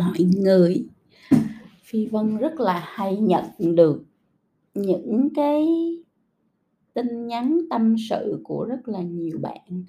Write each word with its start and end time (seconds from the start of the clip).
mọi 0.00 0.18
người. 0.36 0.84
Phi 1.82 2.06
vân 2.06 2.36
rất 2.36 2.60
là 2.60 2.84
hay 2.86 3.16
nhận 3.16 3.44
được 3.58 4.04
những 4.74 5.28
cái 5.34 5.66
tin 6.94 7.26
nhắn 7.26 7.60
tâm 7.70 7.96
sự 8.08 8.40
của 8.44 8.64
rất 8.64 8.88
là 8.88 9.02
nhiều 9.02 9.38
bạn. 9.42 9.84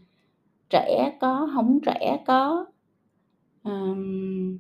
Trẻ 0.69 1.18
có 1.21 1.50
không 1.54 1.79
trẻ 1.86 2.23
có. 2.25 2.65
Um, 3.63 4.57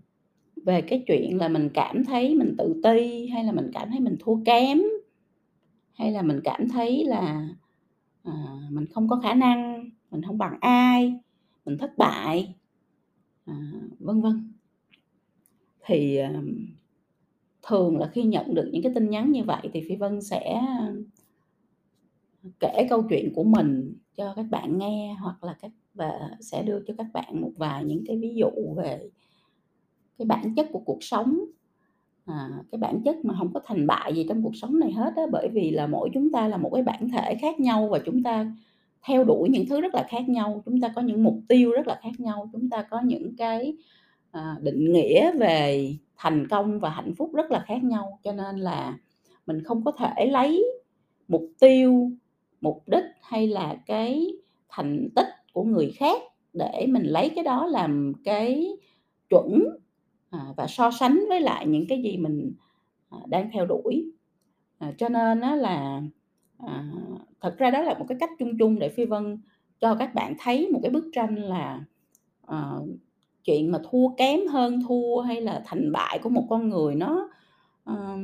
về 0.65 0.81
cái 0.81 1.03
chuyện 1.07 1.37
là 1.37 1.47
mình 1.47 1.69
cảm 1.73 2.05
thấy 2.05 2.35
mình 2.35 2.55
tự 2.57 2.81
ti 2.83 3.27
hay 3.27 3.43
là 3.43 3.51
mình 3.51 3.71
cảm 3.73 3.89
thấy 3.91 3.99
mình 3.99 4.15
thua 4.19 4.35
kém 4.45 4.79
hay 5.93 6.11
là 6.11 6.21
mình 6.21 6.39
cảm 6.43 6.69
thấy 6.69 7.05
là 7.05 7.47
à, 8.23 8.33
mình 8.69 8.85
không 8.93 9.07
có 9.07 9.19
khả 9.23 9.33
năng 9.33 9.89
mình 10.11 10.21
không 10.23 10.37
bằng 10.37 10.57
ai 10.61 11.19
mình 11.65 11.77
thất 11.77 11.97
bại 11.97 12.55
à, 13.45 13.55
vân 13.99 14.21
vân 14.21 14.53
thì 15.91 16.17
ờ, 16.17 16.29
thường 17.67 17.99
là 17.99 18.07
khi 18.07 18.23
nhận 18.23 18.55
được 18.55 18.69
những 18.71 18.83
cái 18.83 18.91
tin 18.95 19.09
nhắn 19.09 19.31
như 19.31 19.43
vậy 19.43 19.69
thì 19.73 19.81
phi 19.89 19.95
vân 19.95 20.21
sẽ 20.21 20.61
ờ, 20.79 20.93
kể 22.59 22.87
câu 22.89 23.03
chuyện 23.09 23.33
của 23.35 23.43
mình 23.43 23.95
cho 24.15 24.33
các 24.35 24.45
bạn 24.51 24.77
nghe 24.77 25.15
hoặc 25.21 25.43
là 25.43 25.55
các 25.61 25.71
và 25.93 26.11
sẽ 26.39 26.63
đưa 26.63 26.79
cho 26.87 26.93
các 26.97 27.07
bạn 27.13 27.41
một 27.41 27.51
vài 27.57 27.83
những 27.83 28.03
cái 28.07 28.17
ví 28.17 28.33
dụ 28.35 28.49
về 28.77 29.09
cái 30.17 30.25
bản 30.25 30.55
chất 30.55 30.67
của 30.71 30.79
cuộc 30.79 31.03
sống. 31.03 31.39
À, 32.25 32.49
cái 32.71 32.79
bản 32.79 33.01
chất 33.05 33.25
mà 33.25 33.35
không 33.37 33.53
có 33.53 33.59
thành 33.65 33.87
bại 33.87 34.15
gì 34.15 34.25
trong 34.29 34.43
cuộc 34.43 34.55
sống 34.55 34.79
này 34.79 34.91
hết 34.91 35.13
á 35.15 35.23
bởi 35.31 35.49
vì 35.49 35.71
là 35.71 35.87
mỗi 35.87 36.09
chúng 36.13 36.31
ta 36.31 36.47
là 36.47 36.57
một 36.57 36.71
cái 36.73 36.83
bản 36.83 37.09
thể 37.09 37.35
khác 37.41 37.59
nhau 37.59 37.87
và 37.91 37.99
chúng 38.05 38.23
ta 38.23 38.55
theo 39.03 39.23
đuổi 39.23 39.49
những 39.49 39.65
thứ 39.69 39.81
rất 39.81 39.93
là 39.95 40.05
khác 40.09 40.29
nhau. 40.29 40.61
Chúng 40.65 40.81
ta 40.81 40.91
có 40.95 41.01
những 41.01 41.23
mục 41.23 41.39
tiêu 41.47 41.71
rất 41.71 41.87
là 41.87 41.99
khác 42.03 42.19
nhau. 42.19 42.49
Chúng 42.53 42.69
ta 42.69 42.81
có 42.81 43.01
những 43.01 43.35
cái 43.37 43.75
À, 44.31 44.57
định 44.61 44.93
nghĩa 44.93 45.31
về 45.37 45.93
thành 46.17 46.47
công 46.47 46.79
và 46.79 46.89
hạnh 46.89 47.13
phúc 47.17 47.31
rất 47.33 47.51
là 47.51 47.63
khác 47.67 47.83
nhau. 47.83 48.19
Cho 48.23 48.31
nên 48.31 48.57
là 48.57 48.97
mình 49.45 49.63
không 49.63 49.83
có 49.83 49.91
thể 49.91 50.25
lấy 50.25 50.65
mục 51.27 51.43
tiêu, 51.59 52.11
mục 52.61 52.83
đích 52.87 53.03
hay 53.21 53.47
là 53.47 53.75
cái 53.85 54.27
thành 54.69 55.09
tích 55.15 55.27
của 55.53 55.63
người 55.63 55.91
khác 55.95 56.21
để 56.53 56.85
mình 56.89 57.03
lấy 57.03 57.29
cái 57.29 57.43
đó 57.43 57.65
làm 57.65 58.13
cái 58.23 58.69
chuẩn 59.29 59.63
à, 60.29 60.39
và 60.57 60.67
so 60.67 60.91
sánh 60.91 61.19
với 61.29 61.41
lại 61.41 61.67
những 61.67 61.85
cái 61.89 62.01
gì 62.01 62.17
mình 62.17 62.53
à, 63.09 63.17
đang 63.27 63.49
theo 63.53 63.65
đuổi. 63.65 64.11
Cho 64.97 65.09
nên 65.09 65.39
là 65.39 66.01
thật 67.41 67.55
ra 67.57 67.71
đó 67.71 67.81
là 67.81 67.93
một 67.99 68.05
cái 68.09 68.17
cách 68.19 68.29
chung 68.39 68.57
chung 68.59 68.79
để 68.79 68.89
phi 68.89 69.05
vân 69.05 69.41
cho 69.79 69.95
các 69.95 70.13
bạn 70.13 70.35
thấy 70.39 70.69
một 70.71 70.79
cái 70.83 70.91
bức 70.91 71.09
tranh 71.13 71.35
là 71.35 71.85
chuyện 73.43 73.71
mà 73.71 73.79
thua 73.91 74.07
kém 74.17 74.47
hơn 74.47 74.79
thua 74.87 75.19
hay 75.19 75.41
là 75.41 75.61
thành 75.65 75.91
bại 75.91 76.19
của 76.23 76.29
một 76.29 76.45
con 76.49 76.69
người 76.69 76.95
nó 76.95 77.29
um, 77.85 78.23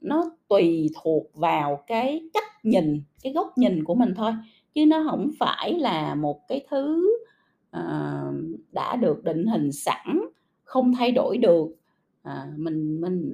nó 0.00 0.30
tùy 0.48 0.90
thuộc 1.02 1.34
vào 1.34 1.82
cái 1.86 2.28
cách 2.34 2.44
nhìn 2.62 3.02
cái 3.22 3.32
góc 3.32 3.58
nhìn 3.58 3.84
của 3.84 3.94
mình 3.94 4.14
thôi. 4.16 4.32
Chứ 4.74 4.86
nó 4.86 5.06
không 5.10 5.30
phải 5.38 5.72
là 5.72 6.14
một 6.14 6.48
cái 6.48 6.66
thứ 6.70 7.16
uh, 7.76 8.34
đã 8.72 8.96
được 8.96 9.24
định 9.24 9.46
hình 9.46 9.72
sẵn 9.72 10.20
không 10.64 10.94
thay 10.94 11.12
đổi 11.12 11.38
được. 11.38 11.68
À, 12.22 12.46
mình 12.56 13.00
mình 13.00 13.32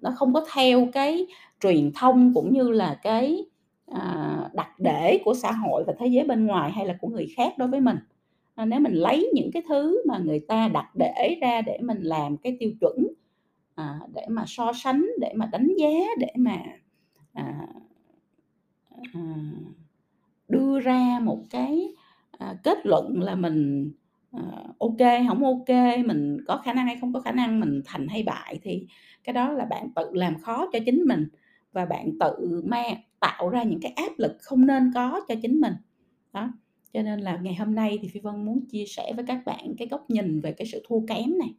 nó 0.00 0.10
không 0.16 0.32
có 0.32 0.46
theo 0.54 0.88
cái 0.92 1.26
truyền 1.60 1.92
thông 1.92 2.34
cũng 2.34 2.52
như 2.52 2.70
là 2.70 2.98
cái 3.02 3.44
à, 3.86 4.36
đặc 4.54 4.80
để 4.80 5.20
của 5.24 5.34
xã 5.34 5.52
hội 5.52 5.84
và 5.86 5.92
thế 5.98 6.06
giới 6.06 6.24
bên 6.24 6.46
ngoài 6.46 6.70
hay 6.72 6.86
là 6.86 6.94
của 7.00 7.08
người 7.08 7.26
khác 7.36 7.58
đối 7.58 7.68
với 7.68 7.80
mình. 7.80 7.96
À, 8.54 8.64
nếu 8.64 8.80
mình 8.80 8.92
lấy 8.92 9.30
những 9.34 9.50
cái 9.52 9.62
thứ 9.68 10.02
mà 10.06 10.18
người 10.18 10.40
ta 10.48 10.68
đặt 10.68 10.90
để 10.98 11.38
ra 11.40 11.60
để 11.62 11.78
mình 11.82 11.98
làm 12.02 12.36
cái 12.36 12.56
tiêu 12.60 12.72
chuẩn 12.80 12.96
à, 13.74 14.00
để 14.14 14.26
mà 14.30 14.44
so 14.46 14.72
sánh 14.72 15.06
để 15.20 15.32
mà 15.36 15.46
đánh 15.52 15.68
giá 15.78 15.90
để 16.18 16.32
mà 16.36 16.62
à, 17.32 17.68
à, 19.12 19.20
đưa 20.48 20.80
ra 20.80 21.20
một 21.22 21.38
cái 21.50 21.94
à, 22.38 22.56
kết 22.64 22.86
luận 22.86 23.22
là 23.22 23.34
mình 23.34 23.92
à, 24.32 24.42
ok 24.78 25.28
không 25.28 25.44
ok 25.44 25.68
mình 26.06 26.38
có 26.46 26.56
khả 26.64 26.72
năng 26.72 26.86
hay 26.86 26.96
không 27.00 27.12
có 27.12 27.20
khả 27.20 27.32
năng 27.32 27.60
mình 27.60 27.82
thành 27.84 28.08
hay 28.08 28.22
bại 28.22 28.58
thì 28.62 28.86
cái 29.24 29.32
đó 29.32 29.52
là 29.52 29.64
bạn 29.64 29.88
tự 29.94 30.10
làm 30.12 30.38
khó 30.38 30.66
cho 30.72 30.78
chính 30.86 31.04
mình 31.08 31.28
và 31.72 31.84
bạn 31.84 32.10
tự 32.20 32.62
mang 32.66 32.96
tạo 33.20 33.48
ra 33.48 33.62
những 33.62 33.80
cái 33.80 33.92
áp 33.96 34.12
lực 34.18 34.36
không 34.42 34.66
nên 34.66 34.92
có 34.94 35.20
cho 35.28 35.34
chính 35.42 35.60
mình. 35.60 35.74
Đó 36.32 36.50
cho 36.94 37.02
nên 37.02 37.20
là 37.20 37.38
ngày 37.42 37.54
hôm 37.54 37.74
nay 37.74 37.98
thì 38.02 38.08
phi 38.08 38.20
vân 38.20 38.44
muốn 38.44 38.66
chia 38.66 38.84
sẻ 38.86 39.12
với 39.16 39.24
các 39.28 39.42
bạn 39.46 39.74
cái 39.78 39.88
góc 39.88 40.10
nhìn 40.10 40.40
về 40.40 40.52
cái 40.52 40.66
sự 40.66 40.82
thua 40.88 41.00
kém 41.06 41.38
này. 41.38 41.54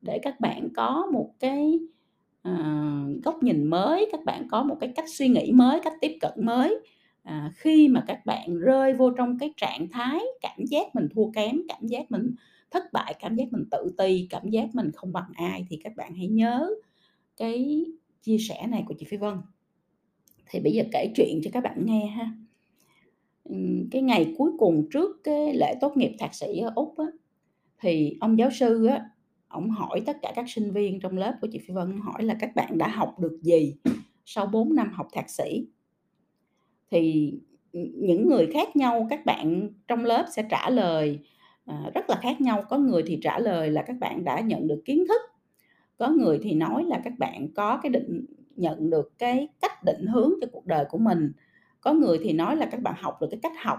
Để 0.00 0.18
các 0.22 0.40
bạn 0.40 0.68
có 0.74 1.06
một 1.12 1.30
cái 1.40 1.78
uh, 2.48 3.22
góc 3.24 3.42
nhìn 3.42 3.64
mới 3.64 4.08
các 4.12 4.24
bạn 4.24 4.48
có 4.50 4.62
một 4.62 4.76
cái 4.80 4.92
cách 4.96 5.08
suy 5.08 5.28
nghĩ 5.28 5.52
mới 5.52 5.80
cách 5.84 5.92
tiếp 6.00 6.16
cận 6.20 6.32
mới. 6.36 6.78
À, 7.22 7.52
khi 7.56 7.88
mà 7.88 8.04
các 8.06 8.26
bạn 8.26 8.58
rơi 8.58 8.92
vô 8.94 9.10
trong 9.10 9.38
cái 9.38 9.52
trạng 9.56 9.88
thái 9.92 10.20
cảm 10.40 10.64
giác 10.64 10.94
mình 10.94 11.08
thua 11.14 11.30
kém 11.30 11.60
cảm 11.68 11.86
giác 11.86 12.10
mình 12.10 12.34
thất 12.70 12.92
bại 12.92 13.14
cảm 13.20 13.36
giác 13.36 13.44
mình 13.50 13.64
tự 13.70 13.94
ti 13.98 14.26
cảm 14.30 14.50
giác 14.50 14.74
mình 14.74 14.90
không 14.94 15.12
bằng 15.12 15.30
ai 15.34 15.66
thì 15.68 15.80
các 15.84 15.92
bạn 15.96 16.14
hãy 16.14 16.26
nhớ 16.26 16.70
cái 17.36 17.84
chia 18.22 18.38
sẻ 18.38 18.66
này 18.66 18.84
của 18.86 18.94
chị 18.98 19.06
phi 19.06 19.16
vân. 19.16 19.34
Thì 20.46 20.60
bây 20.60 20.72
giờ 20.72 20.84
kể 20.92 21.12
chuyện 21.16 21.40
cho 21.44 21.50
các 21.54 21.62
bạn 21.62 21.86
nghe 21.86 22.06
ha 22.06 22.30
cái 23.90 24.02
ngày 24.02 24.34
cuối 24.38 24.50
cùng 24.58 24.88
trước 24.92 25.20
cái 25.24 25.54
lễ 25.54 25.74
tốt 25.80 25.96
nghiệp 25.96 26.12
thạc 26.18 26.34
sĩ 26.34 26.58
ở 26.58 26.72
úc 26.74 26.98
á, 26.98 27.04
thì 27.80 28.16
ông 28.20 28.38
giáo 28.38 28.50
sư 28.50 28.86
á 28.86 29.10
ông 29.48 29.70
hỏi 29.70 30.02
tất 30.06 30.16
cả 30.22 30.32
các 30.36 30.44
sinh 30.48 30.72
viên 30.72 31.00
trong 31.00 31.18
lớp 31.18 31.34
của 31.40 31.48
chị 31.52 31.58
Phi 31.58 31.74
Vân 31.74 31.98
hỏi 32.02 32.22
là 32.22 32.36
các 32.40 32.50
bạn 32.54 32.78
đã 32.78 32.88
học 32.88 33.20
được 33.20 33.38
gì 33.42 33.74
sau 34.24 34.46
4 34.46 34.74
năm 34.74 34.92
học 34.92 35.08
thạc 35.12 35.30
sĩ? 35.30 35.66
Thì 36.90 37.34
những 37.72 38.28
người 38.28 38.46
khác 38.52 38.76
nhau 38.76 39.06
các 39.10 39.24
bạn 39.24 39.70
trong 39.88 40.04
lớp 40.04 40.26
sẽ 40.36 40.46
trả 40.50 40.70
lời 40.70 41.18
à, 41.64 41.90
rất 41.94 42.10
là 42.10 42.18
khác 42.22 42.40
nhau. 42.40 42.64
Có 42.68 42.78
người 42.78 43.02
thì 43.06 43.18
trả 43.22 43.38
lời 43.38 43.70
là 43.70 43.82
các 43.82 43.96
bạn 44.00 44.24
đã 44.24 44.40
nhận 44.40 44.68
được 44.68 44.82
kiến 44.84 45.04
thức 45.08 45.20
có 46.02 46.08
người 46.08 46.38
thì 46.42 46.54
nói 46.54 46.84
là 46.84 47.00
các 47.04 47.12
bạn 47.18 47.48
có 47.54 47.80
cái 47.82 47.90
định 47.90 48.24
nhận 48.56 48.90
được 48.90 49.18
cái 49.18 49.48
cách 49.60 49.84
định 49.84 50.06
hướng 50.06 50.32
cho 50.40 50.46
cuộc 50.52 50.66
đời 50.66 50.84
của 50.90 50.98
mình 50.98 51.32
có 51.82 51.92
người 51.92 52.18
thì 52.22 52.32
nói 52.32 52.56
là 52.56 52.66
các 52.66 52.82
bạn 52.82 52.94
học 52.98 53.18
được 53.20 53.28
cái 53.30 53.40
cách 53.42 53.52
học 53.62 53.78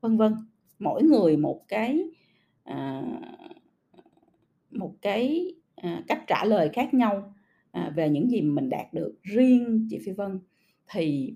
vân 0.00 0.16
vân. 0.16 0.34
Mỗi 0.78 1.02
người 1.02 1.36
một 1.36 1.68
cái 1.68 2.04
à, 2.64 3.02
một 4.70 4.94
cái 5.02 5.54
à, 5.76 6.02
cách 6.08 6.24
trả 6.26 6.44
lời 6.44 6.70
khác 6.72 6.94
nhau 6.94 7.34
à, 7.70 7.92
về 7.96 8.08
những 8.08 8.30
gì 8.30 8.40
mình 8.40 8.70
đạt 8.70 8.86
được. 8.92 9.14
Riêng 9.22 9.86
chị 9.90 9.98
phi 10.04 10.12
vân 10.12 10.40
thì 10.92 11.34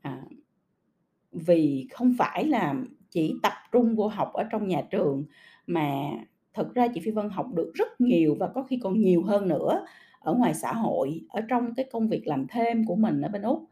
à, 0.00 0.22
vì 1.32 1.88
không 1.90 2.14
phải 2.18 2.44
là 2.44 2.74
chỉ 3.10 3.34
tập 3.42 3.52
trung 3.72 3.96
vô 3.96 4.08
học 4.08 4.32
ở 4.32 4.44
trong 4.50 4.68
nhà 4.68 4.82
trường 4.90 5.24
mà 5.66 6.10
thực 6.54 6.74
ra 6.74 6.88
chị 6.88 7.00
phi 7.00 7.10
vân 7.10 7.28
học 7.28 7.46
được 7.54 7.72
rất 7.74 8.00
nhiều 8.00 8.36
và 8.40 8.48
có 8.54 8.62
khi 8.62 8.78
còn 8.82 9.00
nhiều 9.00 9.22
hơn 9.22 9.48
nữa 9.48 9.84
ở 10.20 10.34
ngoài 10.34 10.54
xã 10.54 10.72
hội 10.72 11.20
ở 11.28 11.40
trong 11.48 11.74
cái 11.74 11.86
công 11.92 12.08
việc 12.08 12.26
làm 12.26 12.46
thêm 12.46 12.86
của 12.86 12.96
mình 12.96 13.20
ở 13.20 13.28
bên 13.28 13.42
úc 13.42 13.69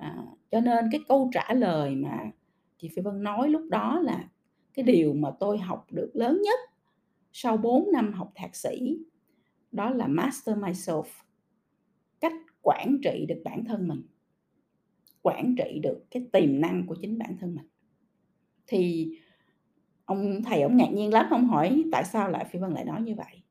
à, 0.00 0.16
cho 0.50 0.60
nên 0.60 0.84
cái 0.92 1.00
câu 1.08 1.30
trả 1.32 1.54
lời 1.54 1.96
mà 1.96 2.30
chị 2.78 2.88
phi 2.88 3.02
vân 3.02 3.22
nói 3.22 3.48
lúc 3.48 3.62
đó 3.70 4.00
là 4.00 4.28
cái 4.74 4.82
điều 4.82 5.14
mà 5.14 5.30
tôi 5.40 5.58
học 5.58 5.86
được 5.90 6.10
lớn 6.14 6.42
nhất 6.42 6.58
sau 7.32 7.56
4 7.56 7.92
năm 7.92 8.12
học 8.12 8.32
thạc 8.34 8.56
sĩ 8.56 8.98
đó 9.72 9.90
là 9.90 10.06
master 10.06 10.56
myself 10.56 11.04
cách 12.20 12.32
quản 12.62 12.98
trị 13.02 13.26
được 13.28 13.40
bản 13.44 13.64
thân 13.64 13.88
mình 13.88 14.02
quản 15.22 15.54
trị 15.56 15.80
được 15.82 16.04
cái 16.10 16.26
tiềm 16.32 16.60
năng 16.60 16.86
của 16.86 16.94
chính 16.94 17.18
bản 17.18 17.36
thân 17.40 17.54
mình. 17.54 17.68
Thì 18.66 19.12
ông 20.04 20.42
thầy 20.42 20.62
ông 20.62 20.76
ngạc 20.76 20.92
nhiên 20.92 21.12
lắm 21.12 21.26
ông 21.30 21.46
hỏi 21.46 21.84
tại 21.92 22.04
sao 22.04 22.30
lại 22.30 22.44
phi 22.44 22.58
vân 22.58 22.72
lại 22.72 22.84
nói 22.84 23.02
như 23.02 23.14
vậy? 23.14 23.42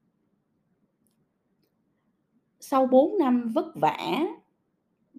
Sau 2.59 2.87
4 2.87 3.17
năm 3.17 3.49
vất 3.49 3.65
vả 3.75 4.25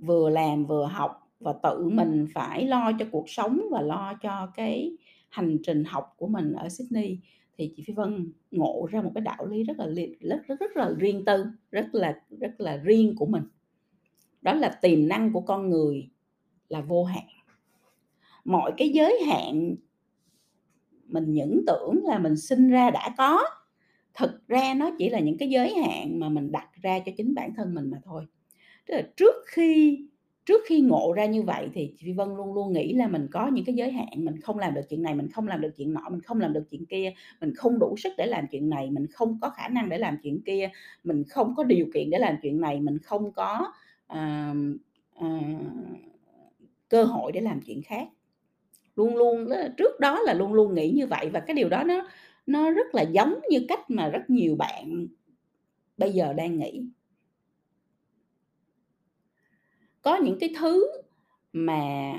vừa 0.00 0.31
làm 0.31 0.67
vừa 0.67 0.85
học 0.85 1.31
và 1.41 1.52
tự 1.62 1.88
mình 1.88 2.26
phải 2.35 2.67
lo 2.67 2.93
cho 2.99 3.06
cuộc 3.11 3.31
sống 3.31 3.61
và 3.70 3.81
lo 3.81 4.14
cho 4.23 4.50
cái 4.55 4.97
hành 5.29 5.58
trình 5.62 5.85
học 5.85 6.14
của 6.17 6.26
mình 6.26 6.52
ở 6.52 6.69
Sydney. 6.69 7.19
Thì 7.58 7.73
chị 7.76 7.82
Phi 7.87 7.94
Vân 7.94 8.32
ngộ 8.50 8.88
ra 8.91 9.02
một 9.02 9.11
cái 9.14 9.23
đạo 9.23 9.47
lý 9.47 9.64
rất 9.64 9.79
là 9.79 9.87
rất 10.20 10.41
rất 10.47 10.61
rất 10.61 10.76
là 10.76 10.91
riêng 10.99 11.25
tư 11.25 11.47
rất 11.70 11.94
là 11.94 12.23
rất 12.41 12.61
là 12.61 12.76
riêng 12.76 13.14
của 13.17 13.26
mình. 13.26 13.43
Đó 14.43 14.55
là 14.55 14.69
tiềm 14.82 15.08
năng 15.08 15.32
của 15.32 15.41
con 15.41 15.69
người 15.69 16.11
là 16.69 16.81
vô 16.81 17.05
hạn. 17.05 17.25
Mọi 18.44 18.73
cái 18.76 18.88
giới 18.88 19.23
hạn 19.26 19.75
mình 21.06 21.32
những 21.32 21.62
tưởng 21.67 22.05
là 22.05 22.19
mình 22.19 22.37
sinh 22.37 22.69
ra 22.69 22.91
đã 22.91 23.14
có 23.19 23.44
thực 24.14 24.49
ra 24.49 24.75
nó 24.75 24.91
chỉ 24.99 25.11
là 25.11 25.20
những 25.20 25.38
cái 25.38 25.49
giới 25.50 25.75
hạn 25.75 26.20
mà 26.20 26.29
mình 26.29 26.52
đặt 26.52 26.69
ra 26.82 26.99
cho 26.99 27.12
chính 27.17 27.35
bản 27.35 27.55
thân 27.55 27.75
mình 27.75 27.91
mà 27.91 27.99
thôi 28.05 28.26
tức 28.87 28.94
là 28.94 29.03
trước 29.17 29.35
khi 29.47 29.99
Trước 30.47 30.62
khi 30.67 30.81
ngộ 30.81 31.12
ra 31.17 31.27
như 31.27 31.43
vậy 31.43 31.69
thì 31.75 31.94
chị 31.99 32.12
Vân 32.12 32.29
luôn 32.37 32.55
luôn 32.55 32.73
nghĩ 32.73 32.93
là 32.93 33.09
mình 33.09 33.29
có 33.31 33.47
những 33.49 33.65
cái 33.65 33.75
giới 33.75 33.91
hạn, 33.91 34.09
mình 34.17 34.41
không 34.41 34.59
làm 34.59 34.75
được 34.75 34.81
chuyện 34.88 35.03
này, 35.03 35.15
mình 35.15 35.29
không 35.29 35.49
làm 35.49 35.61
được 35.61 35.71
chuyện 35.77 35.93
nọ, 35.93 36.09
mình 36.11 36.21
không 36.21 36.41
làm 36.41 36.53
được 36.53 36.62
chuyện 36.71 36.87
kia, 36.87 37.12
mình 37.41 37.55
không 37.55 37.79
đủ 37.79 37.97
sức 37.97 38.12
để 38.19 38.27
làm 38.27 38.44
chuyện 38.50 38.69
này, 38.69 38.91
mình 38.91 39.06
không 39.06 39.38
có 39.41 39.50
khả 39.50 39.69
năng 39.69 39.88
để 39.88 39.99
làm 39.99 40.17
chuyện 40.23 40.41
kia, 40.47 40.71
mình 41.05 41.25
không 41.25 41.55
có 41.56 41.65
điều 41.65 41.87
kiện 41.94 42.11
để 42.11 42.19
làm 42.19 42.37
chuyện 42.43 42.61
này, 42.61 42.81
mình 42.81 42.99
không 42.99 43.32
có, 43.32 43.73
uh, 44.12 44.56
uh, 45.19 45.61
cơ 46.88 47.05
hội 47.05 47.33
để 47.33 47.41
làm 47.41 47.61
chuyện 47.67 47.83
khác. 47.83 48.09
Luôn 48.97 49.17
luôn 49.17 49.49
trước 49.76 50.00
đó 50.00 50.21
là 50.21 50.35
luôn 50.35 50.53
luôn 50.53 50.75
nghĩ 50.75 50.91
như 50.91 51.06
vậy 51.06 51.31
và 51.33 51.41
cái 51.41 51.55
điều 51.55 51.69
đó 51.69 51.85
nó 51.85 52.09
nó 52.47 52.71
rất 52.71 52.94
là 52.94 53.03
giống 53.03 53.35
như 53.50 53.65
cách 53.69 53.91
mà 53.91 54.09
rất 54.09 54.31
nhiều 54.31 54.56
bạn 54.56 55.06
bây 55.97 56.12
giờ 56.12 56.33
đang 56.33 56.59
nghĩ. 56.59 56.83
Có 60.02 60.17
những 60.17 60.38
cái 60.41 60.50
thứ 60.58 60.87
mà 61.52 62.12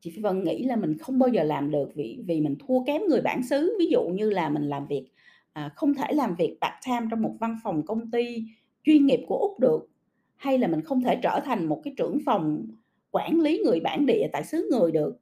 chị 0.00 0.10
Phi 0.10 0.22
Vân 0.22 0.44
nghĩ 0.44 0.64
là 0.64 0.76
mình 0.76 0.98
không 0.98 1.18
bao 1.18 1.28
giờ 1.28 1.42
làm 1.42 1.70
được 1.70 1.88
vì 1.94 2.18
vì 2.26 2.40
mình 2.40 2.56
thua 2.66 2.84
kém 2.84 3.02
người 3.08 3.20
bản 3.20 3.42
xứ. 3.42 3.76
Ví 3.78 3.86
dụ 3.86 4.02
như 4.04 4.30
là 4.30 4.48
mình 4.48 4.68
làm 4.68 4.86
việc, 4.86 5.06
à, 5.52 5.70
không 5.76 5.94
thể 5.94 6.12
làm 6.12 6.34
việc 6.38 6.58
part-time 6.60 7.08
trong 7.10 7.22
một 7.22 7.34
văn 7.40 7.58
phòng 7.64 7.86
công 7.86 8.10
ty 8.10 8.44
chuyên 8.84 9.06
nghiệp 9.06 9.20
của 9.28 9.36
Úc 9.36 9.60
được, 9.60 9.88
hay 10.36 10.58
là 10.58 10.68
mình 10.68 10.82
không 10.82 11.02
thể 11.02 11.18
trở 11.22 11.40
thành 11.44 11.66
một 11.66 11.80
cái 11.84 11.94
trưởng 11.96 12.18
phòng 12.26 12.66
quản 13.10 13.40
lý 13.40 13.62
người 13.64 13.80
bản 13.80 14.06
địa 14.06 14.26
tại 14.32 14.44
xứ 14.44 14.68
người 14.70 14.92
được. 14.92 15.16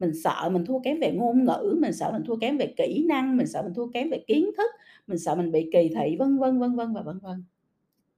Mình 0.00 0.10
sợ 0.24 0.50
mình 0.52 0.64
thua 0.64 0.78
kém 0.78 1.00
về 1.00 1.12
ngôn 1.12 1.44
ngữ, 1.44 1.78
mình 1.80 1.92
sợ 1.92 2.10
mình 2.12 2.22
thua 2.26 2.36
kém 2.36 2.58
về 2.58 2.74
kỹ 2.76 3.04
năng, 3.08 3.36
mình 3.36 3.46
sợ 3.46 3.62
mình 3.62 3.74
thua 3.74 3.86
kém 3.86 4.10
về 4.10 4.24
kiến 4.26 4.50
thức, 4.56 4.70
mình 5.06 5.18
sợ 5.18 5.34
mình 5.34 5.52
bị 5.52 5.70
kỳ 5.72 5.90
thị, 5.94 6.16
vân 6.18 6.38
vân, 6.38 6.58
vân 6.58 6.74
vân 6.74 6.92
và 6.92 7.02
vân 7.02 7.18
vân. 7.18 7.44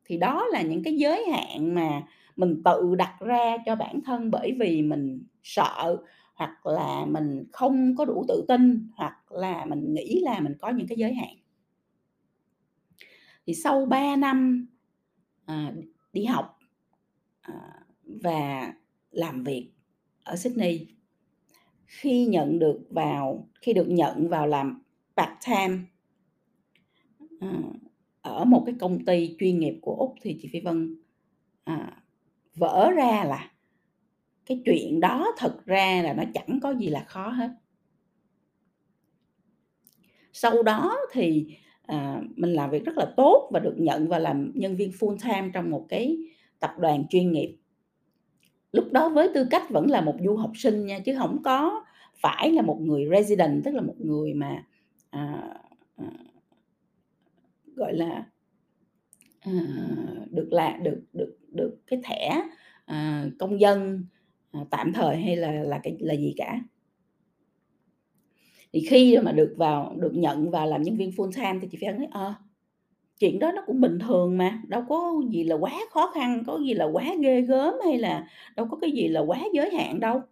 Thì 0.05 0.17
đó 0.17 0.47
là 0.47 0.63
những 0.63 0.83
cái 0.83 0.97
giới 0.97 1.25
hạn 1.27 1.75
mà 1.75 2.03
mình 2.37 2.63
tự 2.65 2.95
đặt 2.99 3.17
ra 3.21 3.57
cho 3.67 3.77
bản 3.77 4.01
thân 4.05 4.31
bởi 4.31 4.57
vì 4.61 4.83
mình 4.83 5.23
sợ, 5.43 6.03
hoặc 6.35 6.67
là 6.67 7.05
mình 7.07 7.45
không 7.53 7.97
có 7.97 8.05
đủ 8.05 8.25
tự 8.29 8.45
tin, 8.49 8.89
hoặc 8.97 9.33
là 9.33 9.65
mình 9.65 9.95
nghĩ 9.95 10.21
là 10.23 10.41
mình 10.41 10.55
có 10.61 10.69
những 10.69 10.87
cái 10.87 10.99
giới 10.99 11.15
hạn. 11.15 11.37
Thì 13.47 13.55
sau 13.55 13.87
3 13.87 14.17
năm, 14.17 14.67
à, 15.45 15.73
đi 16.13 16.25
học, 16.25 16.59
à, 17.41 17.55
và 18.05 18.75
làm 19.11 19.45
việc 19.45 19.71
ở 20.25 20.37
Sydney, 20.37 20.87
khi 21.87 22.27
nhận 22.27 22.59
được 22.59 22.81
vào 22.91 23.49
khi 23.61 23.73
được 23.73 23.87
nhận 23.89 24.29
vào 24.29 24.47
làm 24.47 24.83
part-time 25.17 25.79
à, 27.41 27.63
ở 28.23 28.45
một 28.45 28.63
cái 28.67 28.75
công 28.81 29.05
ty 29.05 29.37
chuyên 29.39 29.59
nghiệp 29.59 29.79
của 29.83 29.95
Úc 29.95 30.15
thì 30.23 30.39
chị 30.43 30.49
Phi 30.53 30.61
Vân, 30.61 30.97
vỡ 32.55 32.91
ra 32.97 33.25
là 33.25 33.51
cái 34.47 34.63
chuyện 34.65 35.01
đó 35.01 35.27
thực 35.39 35.67
ra 35.67 36.03
là 36.05 36.13
nó 36.13 36.23
chẳng 36.35 36.61
có 36.63 36.75
gì 36.75 36.89
là 36.89 37.05
khó 37.05 37.29
hết. 37.29 37.51
Sau 40.33 40.63
đó 40.63 40.97
thì, 41.13 41.47
à, 41.83 42.23
mình 42.37 42.53
làm 42.53 42.71
việc 42.71 42.85
rất 42.85 42.97
là 42.97 43.13
tốt 43.17 43.51
và 43.53 43.61
được 43.61 43.75
nhận 43.79 44.09
và 44.09 44.19
làm 44.19 44.53
nhân 44.55 44.77
viên 44.77 44.91
full-time 44.91 45.51
trong 45.55 45.71
một 45.71 45.87
cái 45.89 46.19
tập 46.61 46.71
đoàn 46.79 47.05
chuyên 47.11 47.33
nghiệp. 47.33 47.57
Lúc 48.73 48.93
đó 48.93 49.09
với 49.09 49.31
tư 49.35 49.47
cách 49.51 49.71
vẫn 49.71 49.91
là 49.91 50.01
một 50.01 50.17
du 50.25 50.37
học 50.37 50.53
sinh 50.55 50.87
nha, 50.87 50.99
chứ 50.99 51.15
không 51.19 51.43
có 51.43 51.85
phải 52.17 52.53
là 52.53 52.63
một 52.63 52.79
người 52.81 53.09
resident, 53.11 53.65
tức 53.65 53.75
là 53.75 53.81
một 53.81 53.97
người 53.99 54.35
mà, 54.35 54.65
à, 55.11 55.55
à 55.97 56.11
gọi 57.77 57.95
là, 57.95 58.27
à, 59.41 59.53
được 60.31 60.49
là 60.53 60.79
được 60.83 61.03
được 61.13 61.37
được 61.55 61.79
cái 61.87 62.01
thẻ, 62.05 62.43
à, 62.85 63.27
công 63.39 63.61
dân, 63.61 64.05
à, 64.51 64.61
tạm 64.71 64.93
thời 64.93 65.17
hay 65.17 65.37
là 65.37 65.53
là 65.53 65.81
cái 65.83 65.97
là 66.01 66.15
gì 66.15 66.35
cả. 66.37 66.61
Thì 68.73 68.81
khi 68.89 69.19
mà 69.19 69.33
được 69.33 69.55
vào 69.57 69.97
được 69.99 70.13
nhận 70.15 70.51
vào 70.51 70.67
làm 70.67 70.83
nhân 70.83 70.97
viên 70.97 71.11
full-time 71.11 71.61
thì 71.61 71.69
chị 71.71 71.79
phải 71.81 71.93
nói, 71.93 72.09
ờ, 72.11 72.35
chuyện 73.19 73.39
đó 73.39 73.53
nó 73.53 73.63
cũng 73.67 73.81
bình 73.81 73.99
thường 73.99 74.39
mà, 74.39 74.63
đâu 74.69 74.85
có 74.89 75.23
gì 75.31 75.45
là 75.45 75.57
quá 75.57 75.73
khó 75.91 76.11
khăn, 76.15 76.43
có 76.47 76.59
gì 76.67 76.75
là 76.75 76.85
quá 76.85 77.05
ghê 77.21 77.41
gớm, 77.41 77.75
hay 77.85 77.99
là 77.99 78.29
đâu 78.57 78.67
có 78.71 78.77
cái 78.77 78.91
gì 78.91 79.09
là 79.09 79.21
quá 79.21 79.41
giới 79.55 79.71
hạn 79.71 80.01
đâu. 80.01 80.23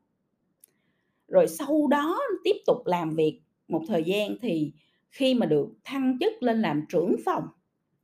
Rồi 1.29 1.49
sau 1.49 1.87
đó 1.87 2.21
tiếp 2.45 2.57
tục 2.67 2.77
làm 2.87 3.15
việc 3.17 3.41
một 3.69 3.83
thời 3.89 4.05
gian 4.05 4.37
thì 4.41 4.73
khi 5.11 5.35
mà 5.35 5.47
được 5.47 5.69
thăng 5.85 6.19
chức 6.21 6.43
lên 6.43 6.63
làm 6.63 6.85
trưởng 6.89 7.17
phòng, 7.25 7.45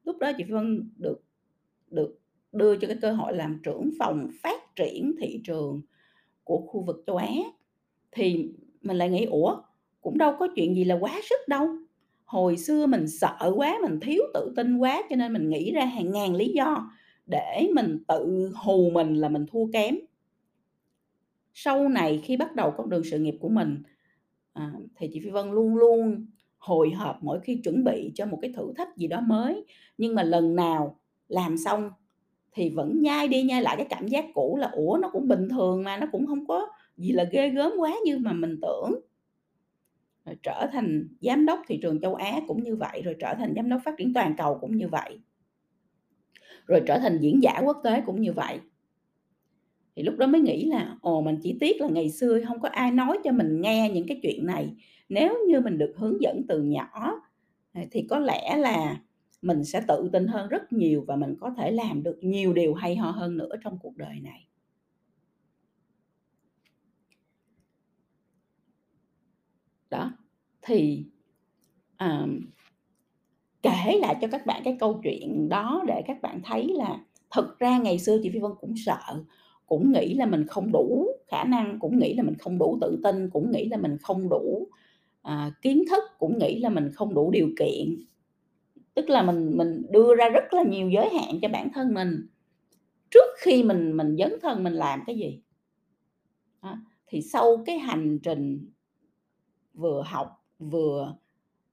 lúc 0.05 0.19
đó 0.19 0.33
chị 0.39 0.45
Vân 0.45 0.91
được 0.97 1.21
được 1.91 2.18
đưa 2.53 2.77
cho 2.77 2.89
cái 2.89 2.97
cơ 3.03 3.13
hội 3.13 3.37
làm 3.37 3.61
trưởng 3.63 3.91
phòng 3.99 4.29
phát 4.43 4.77
triển 4.77 5.15
thị 5.21 5.41
trường 5.45 5.83
của 6.45 6.59
khu 6.67 6.83
vực 6.83 7.03
châu 7.07 7.17
Á, 7.17 7.35
thì 8.13 8.53
mình 8.83 8.97
lại 8.97 9.11
nghĩ 9.11 9.25
ủa, 9.25 9.57
cũng 10.01 10.19
đâu 10.19 10.35
có 10.39 10.49
chuyện 10.57 10.75
gì 10.75 10.85
là 10.85 10.95
quá 10.95 11.21
sức 11.31 11.49
đâu. 11.49 11.69
Hồi 12.25 12.57
xưa 12.57 12.87
mình 12.87 13.09
sợ 13.09 13.53
quá, 13.57 13.79
mình 13.83 14.01
thiếu 14.01 14.23
tự 14.35 14.53
tin 14.57 14.79
quá 14.79 15.03
cho 15.11 15.17
nên 15.17 15.33
mình 15.33 15.49
nghĩ 15.51 15.73
ra 15.73 15.85
hàng 15.85 16.11
ngàn 16.11 16.35
lý 16.35 16.53
do 16.53 16.91
để 17.27 17.69
mình 17.75 17.99
tự 18.09 18.53
hù 18.57 18.91
mình 18.91 19.15
là 19.15 19.29
mình 19.29 19.47
thua 19.51 19.67
kém. 19.73 19.99
Sau 21.55 21.89
này 21.89 22.21
khi 22.25 22.37
bắt 22.37 22.55
đầu 22.55 22.75
con 22.77 22.91
đường 22.91 23.05
sự 23.05 23.19
nghiệp 23.19 23.37
của 23.41 23.49
mình, 23.49 23.83
à, 24.53 24.73
thì 24.97 25.11
chị 25.13 25.21
Phi 25.21 25.31
Vân 25.31 25.51
luôn 25.51 25.77
luôn 25.77 26.27
hồi 26.59 26.91
hộp 26.91 27.17
mỗi 27.21 27.41
khi 27.41 27.61
chuẩn 27.65 27.85
bị 27.85 28.13
cho 28.15 28.27
một 28.27 28.39
cái 28.43 28.53
thử 28.57 28.73
thách 28.77 28.97
gì 28.97 29.07
đó 29.07 29.21
mới, 29.21 29.65
nhưng 29.99 30.15
mà 30.15 30.23
lần 30.23 30.57
nào 30.57 31.01
làm 31.29 31.57
xong 31.57 31.91
thì 32.53 32.71
vẫn 32.71 33.03
nhai 33.03 33.29
đi 33.29 33.43
nhai 33.43 33.63
lại 33.63 33.77
cái 33.77 33.87
cảm 33.91 34.09
giác 34.09 34.25
cũ 34.35 34.57
là 34.61 34.71
"Ủa, 34.71 34.99
nó 35.03 35.11
cũng 35.13 35.29
bình 35.29 35.49
thường 35.49 35.85
mà, 35.85 35.97
nó 35.97 36.07
cũng 36.13 36.27
không 36.27 36.47
có 36.47 36.69
gì 36.97 37.13
là 37.13 37.25
ghê 37.33 37.49
gớm 37.51 37.73
quá 37.79 37.93
như 38.05 38.19
mà 38.19 38.33
mình 38.33 38.59
tưởng." 38.63 39.01
Rồi 40.27 40.37
trở 40.43 40.67
thành 40.73 41.09
giám 41.21 41.47
đốc 41.47 41.61
thị 41.69 41.79
trường 41.83 42.01
châu 42.01 42.15
Á 42.15 42.41
cũng 42.49 42.63
như 42.65 42.77
vậy, 42.77 43.03
rồi 43.05 43.17
trở 43.21 43.35
thành 43.39 43.53
giám 43.57 43.69
đốc 43.69 43.81
phát 43.85 43.95
triển 43.99 44.15
toàn 44.15 44.35
cầu 44.39 44.59
cũng 44.61 44.77
như 44.77 44.89
vậy. 44.89 45.21
Rồi 46.67 46.83
trở 46.87 46.99
thành 46.99 47.19
diễn 47.21 47.43
giả 47.43 47.61
quốc 47.65 47.81
tế 47.85 48.01
cũng 48.07 48.21
như 48.21 48.33
vậy. 48.33 48.59
Thì 49.97 50.03
lúc 50.03 50.17
đó 50.19 50.27
mới 50.27 50.41
nghĩ 50.41 50.65
là, 50.65 50.97
ồ, 51.03 51.21
mình 51.21 51.39
chỉ 51.43 51.57
tiếc 51.61 51.81
là 51.81 51.89
ngày 51.89 52.11
xưa 52.11 52.41
không 52.49 52.61
có 52.61 52.69
ai 52.69 52.91
nói 52.91 53.19
cho 53.25 53.33
mình 53.33 53.61
nghe 53.61 53.91
những 53.95 54.07
cái 54.09 54.21
chuyện 54.23 54.47
này. 54.47 54.75
Nếu 55.09 55.39
như 55.49 55.61
mình 55.61 55.79
được 55.79 55.95
hướng 55.97 56.23
dẫn 56.23 56.43
từ 56.49 56.63
nhỏ, 56.63 57.21
thì 57.91 58.07
có 58.11 58.19
lẽ 58.19 58.57
là 58.57 58.97
mình 59.43 59.65
sẽ 59.65 59.81
tự 59.89 60.11
tin 60.13 60.27
hơn 60.27 60.49
rất 60.49 60.73
nhiều 60.73 61.05
và 61.07 61.17
mình 61.17 61.35
có 61.41 61.51
thể 61.57 61.71
làm 61.71 62.03
được 62.03 62.19
nhiều 62.23 62.53
điều 62.53 62.75
hay 62.75 62.97
ho 62.97 63.11
hơn 63.11 63.37
nữa 63.37 63.57
trong 63.65 63.79
cuộc 63.79 63.97
đời 63.97 64.21
này. 64.21 64.47
Đó, 69.91 70.13
thì, 70.63 71.05
um, 72.01 72.41
kể 73.63 73.99
lại 74.01 74.17
cho 74.21 74.29
các 74.31 74.47
bạn 74.47 74.63
cái 74.65 74.77
câu 74.81 75.01
chuyện 75.05 75.49
đó 75.49 75.83
để 75.87 76.03
các 76.07 76.23
bạn 76.23 76.41
thấy 76.45 76.69
là 76.75 76.99
thực 77.37 77.59
ra 77.59 77.79
ngày 77.79 77.99
xưa 77.99 78.19
chị 78.23 78.31
Phi 78.31 78.39
Vân 78.39 78.53
cũng 78.61 78.75
sợ, 78.77 79.25
cũng 79.67 79.93
nghĩ 79.93 80.15
là 80.15 80.27
mình 80.27 80.47
không 80.47 80.73
đủ 80.73 81.07
khả 81.29 81.45
năng, 81.45 81.79
cũng 81.81 81.99
nghĩ 81.99 82.15
là 82.15 82.23
mình 82.23 82.35
không 82.39 82.59
đủ 82.59 82.79
tự 82.81 83.01
tin, 83.05 83.31
cũng 83.31 83.51
nghĩ 83.53 83.69
là 83.69 83.77
mình 83.77 83.97
không 84.03 84.29
đủ, 84.29 84.69
à, 85.23 85.53
kiến 85.63 85.85
thức, 85.91 86.03
cũng 86.19 86.39
nghĩ 86.39 86.61
là 86.61 86.69
mình 86.69 86.91
không 86.95 87.15
đủ 87.15 87.31
điều 87.31 87.49
kiện. 87.59 87.97
Tức 88.99 89.11
là 89.11 89.23
mình 89.23 89.57
mình 89.57 89.83
đưa 89.91 90.15
ra 90.15 90.29
rất 90.29 90.55
là 90.55 90.63
nhiều 90.63 90.91
giới 90.91 91.09
hạn 91.11 91.39
cho 91.43 91.49
bản 91.49 91.69
thân 91.75 91.95
mình, 91.95 92.27
trước 93.11 93.31
khi 93.39 93.63
mình 93.63 93.97
mình 93.97 94.17
dấn 94.19 94.33
thân 94.43 94.65
mình 94.65 94.73
làm 94.73 95.03
cái 95.07 95.17
gì. 95.19 95.41
Đó, 96.63 96.77
thì 97.07 97.23
sau 97.23 97.63
cái 97.67 97.79
hành 97.79 98.19
trình 98.23 98.71
vừa 99.75 100.03
học, 100.07 100.45
vừa 100.59 101.15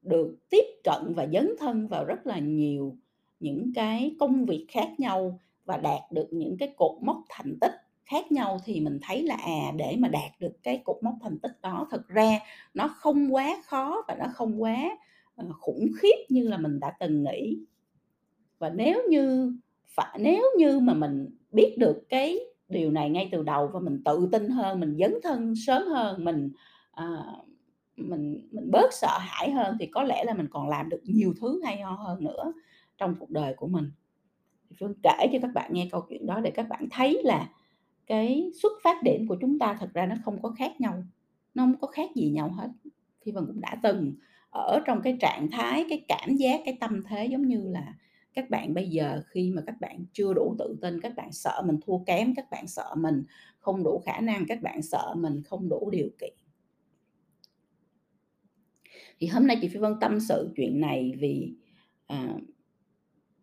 được 0.02 0.36
tiếp 0.50 0.66
cận 0.84 1.14
và 1.16 1.28
dấn 1.34 1.50
thân 1.60 1.88
vào 1.88 2.06
rất 2.06 2.28
là 2.28 2.40
nhiều 2.40 2.98
những 3.40 3.72
cái 3.76 4.16
công 4.20 4.46
việc 4.46 4.66
khác 4.70 4.90
nhau 4.98 5.40
và 5.66 5.78
đạt 5.78 6.02
được 6.12 6.28
những 6.32 6.58
cái 6.58 6.74
cột 6.78 7.04
mốc 7.04 7.18
thành 7.30 7.58
tích 7.62 7.74
khác 8.06 8.32
nhau 8.32 8.60
thì 8.66 8.80
mình 8.80 9.00
thấy 9.02 9.24
là, 9.24 9.36
à, 9.36 9.72
để 9.76 9.96
mà 10.00 10.08
đạt 10.08 10.32
được 10.40 10.54
cái 10.64 10.82
cột 10.86 10.98
mốc 11.04 11.16
thành 11.22 11.40
tích 11.40 11.62
đó 11.62 11.88
thật 11.92 12.08
ra 12.08 12.40
nó 12.74 12.88
không 12.88 13.34
quá 13.34 13.62
khó 13.66 14.04
và 14.08 14.16
nó 14.20 14.26
không 14.34 14.64
quá, 14.64 14.98
Ờ, 15.36 15.46
khủng 15.60 15.88
khiếp 16.02 16.26
như 16.30 16.48
là 16.48 16.58
mình 16.58 16.80
đã 16.80 16.94
từng 17.00 17.24
nghĩ. 17.24 17.58
Và 18.60 18.70
nếu 18.70 19.04
như 19.10 19.54
phải 19.88 20.20
nếu 20.22 20.44
như 20.58 20.80
mà 20.80 20.94
mình 20.94 21.30
biết 21.52 21.76
được 21.80 22.04
cái 22.10 22.40
điều 22.70 22.92
này 22.92 23.10
ngay 23.10 23.30
từ 23.32 23.44
đầu 23.44 23.68
và 23.74 23.80
mình 23.80 24.04
tự 24.06 24.30
tin 24.32 24.50
hơn, 24.50 24.80
mình 24.80 24.98
dấn 25.00 25.16
thân 25.24 25.54
sớm 25.56 25.88
hơn, 25.88 26.26
mình, 26.26 26.52
à, 26.92 27.08
mình 27.98 28.48
mình 28.52 28.72
bớt 28.72 28.94
sợ 28.94 29.18
hãi 29.20 29.52
hơn 29.52 29.78
thì 29.80 29.86
có 29.86 30.04
lẽ 30.04 30.24
là 30.24 30.34
mình 30.34 30.48
còn 30.52 30.70
làm 30.70 30.90
được 30.90 31.02
nhiều 31.04 31.34
thứ 31.42 31.62
hay 31.64 31.82
ho 31.82 31.92
hơn 31.92 32.24
nữa 32.24 32.54
trong 32.98 33.16
cuộc 33.20 33.30
đời 33.30 33.54
của 33.54 33.68
mình. 33.68 33.92
Phương 34.80 34.94
kể 35.04 35.28
cho 35.34 35.40
các 35.42 35.52
bạn 35.54 35.74
nghe 35.74 35.88
câu 35.92 36.02
chuyện 36.10 36.26
đó 36.26 36.40
để 36.40 36.52
các 36.52 36.70
bạn 36.70 36.88
thấy 36.92 37.22
là 37.24 37.50
cái 38.08 38.52
xuất 38.62 38.72
phát 38.84 39.04
điểm 39.04 39.28
của 39.28 39.38
chúng 39.42 39.60
ta 39.60 39.78
thật 39.80 39.90
ra 39.94 40.06
nó 40.06 40.16
không 40.26 40.42
có 40.42 40.50
khác 40.50 40.82
nhau, 40.82 41.04
nó 41.54 41.64
không 41.64 41.76
có 41.82 41.88
khác 41.88 42.10
gì 42.16 42.30
nhau 42.30 42.50
hết. 42.50 42.70
Phi 43.26 43.32
Vân 43.32 43.46
cũng 43.48 43.62
đã 43.62 43.78
từng 43.84 44.14
ở 44.56 44.82
trong 44.86 45.02
cái 45.02 45.18
trạng 45.20 45.52
thái, 45.52 45.86
cái 45.90 46.06
cảm 46.08 46.36
giác, 46.36 46.62
cái 46.66 46.78
tâm 46.80 47.04
thế 47.04 47.26
giống 47.26 47.48
như 47.48 47.68
là 47.70 47.94
các 48.34 48.50
bạn 48.50 48.74
bây 48.74 48.90
giờ 48.90 49.22
khi 49.28 49.52
mà 49.52 49.62
các 49.66 49.76
bạn 49.80 50.06
chưa 50.14 50.34
đủ 50.34 50.56
tự 50.60 50.78
tin, 50.82 51.02
các 51.02 51.16
bạn 51.16 51.32
sợ 51.32 51.64
mình 51.66 51.78
thua 51.86 51.98
kém, 51.98 52.36
các 52.36 52.50
bạn 52.52 52.68
sợ 52.68 52.96
mình 52.98 53.24
không 53.60 53.84
đủ 53.84 54.02
khả 54.06 54.20
năng, 54.20 54.46
các 54.48 54.62
bạn 54.62 54.82
sợ 54.82 55.14
mình 55.18 55.44
không 55.44 55.70
đủ 55.70 55.90
điều 55.90 56.10
kiện. 56.20 56.34
Thì 59.20 59.28
hôm 59.28 59.48
nay 59.48 59.58
chị 59.62 59.68
Phi 59.68 59.80
Vân 59.80 59.94
tâm 60.02 60.20
sự 60.20 60.54
chuyện 60.56 60.80
này 60.82 61.14
vì, 61.20 61.54
à, 62.08 62.36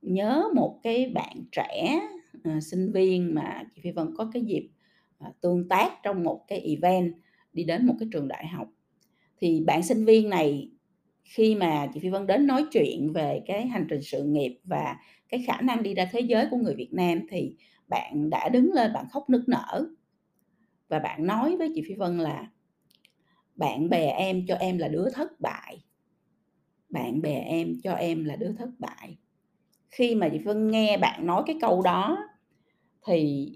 nhớ 0.03 0.45
một 0.55 0.81
cái 0.83 1.11
bạn 1.15 1.37
trẻ, 1.53 2.01
à, 2.45 2.61
sinh 2.61 2.93
viên 2.93 3.35
mà 3.35 3.65
chị 3.75 3.81
Phi 3.85 3.91
Vân 3.91 4.15
có 4.17 4.31
cái 4.33 4.43
dịp, 4.43 4.69
à, 5.19 5.33
tương 5.41 5.69
tác 5.69 5.93
trong 6.03 6.23
một 6.23 6.45
cái 6.49 6.61
event 6.61 7.15
đi 7.53 7.65
đến 7.65 7.87
một 7.87 7.95
cái 7.99 8.09
trường 8.13 8.29
đại 8.29 8.47
học. 8.47 8.69
Thì 9.37 9.61
bạn 9.67 9.83
sinh 9.83 10.05
viên 10.05 10.31
này 10.31 10.71
khi 11.25 11.55
mà 11.55 11.89
chị 11.95 12.01
Phi 12.01 12.09
Vân 12.09 12.27
đến 12.27 12.47
nói 12.47 12.67
chuyện 12.73 13.13
về 13.13 13.43
cái 13.47 13.67
hành 13.67 13.87
trình 13.89 14.03
sự 14.03 14.25
nghiệp 14.25 14.59
và 14.65 14.97
cái 15.29 15.45
khả 15.47 15.61
năng 15.61 15.83
đi 15.83 15.95
ra 15.95 16.09
thế 16.13 16.21
giới 16.21 16.47
của 16.51 16.57
người 16.57 16.75
Việt 16.75 16.93
Nam 16.93 17.21
thì 17.31 17.57
bạn 17.89 18.31
đã 18.31 18.49
đứng 18.49 18.73
lên, 18.73 18.93
bạn 18.93 19.07
khóc 19.11 19.31
nức 19.31 19.49
nở. 19.49 19.87
Và 20.89 20.99
bạn 20.99 21.27
nói 21.27 21.57
với 21.57 21.73
chị 21.75 21.83
Phi 21.89 21.95
Vân 21.95 22.19
là, 22.19 22.51
"Bạn 23.57 23.89
bè 23.89 24.07
em 24.07 24.47
cho 24.47 24.55
em 24.55 24.79
là 24.79 24.89
đứa 24.89 25.11
thất 25.15 25.41
bại. 25.41 25.85
Bạn 26.89 27.23
bè 27.23 27.35
em 27.35 27.81
cho 27.83 27.93
em 27.93 28.25
là 28.25 28.37
đứa 28.37 28.53
thất 28.53 28.71
bại." 28.79 29.19
Khi 29.91 30.15
mà 30.15 30.29
chị 30.33 30.39
Vân 30.39 30.71
nghe 30.71 30.97
bạn 30.97 31.27
nói 31.27 31.43
cái 31.47 31.57
câu 31.61 31.83
đó 31.83 32.19
thì 33.07 33.51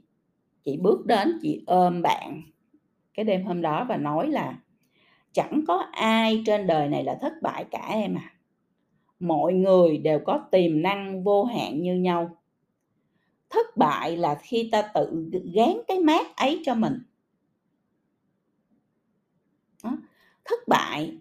chị 0.64 0.76
bước 0.76 1.06
đến, 1.06 1.38
chị 1.42 1.62
ôm 1.66 2.02
bạn 2.02 2.42
cái 3.14 3.24
đêm 3.24 3.44
hôm 3.44 3.62
đó 3.62 3.86
và 3.88 3.96
nói 3.96 4.28
là 4.28 4.60
"Chẳng 5.36 5.64
có 5.68 5.76
ai 5.92 6.42
trên 6.46 6.66
đời 6.66 6.88
này 6.88 7.04
là 7.04 7.18
thất 7.20 7.32
bại 7.42 7.64
cả 7.70 7.88
em 7.92 8.14
à. 8.14 8.32
Mọi 9.20 9.54
người 9.54 9.98
đều 9.98 10.18
có 10.18 10.38
tiềm 10.50 10.82
năng 10.82 11.24
vô 11.24 11.44
hạn 11.44 11.82
như 11.82 11.94
nhau. 11.94 12.38
Thất 13.50 13.76
bại 13.76 14.16
là 14.16 14.38
khi 14.42 14.68
ta 14.72 14.82
tự 14.94 15.30
gán 15.54 15.72
cái 15.88 15.98
mát 15.98 16.36
ấy 16.36 16.62
cho 16.64 16.74
mình." 16.74 16.98
Đó, 19.84 19.98
thất 20.44 20.68
bại 20.68 21.18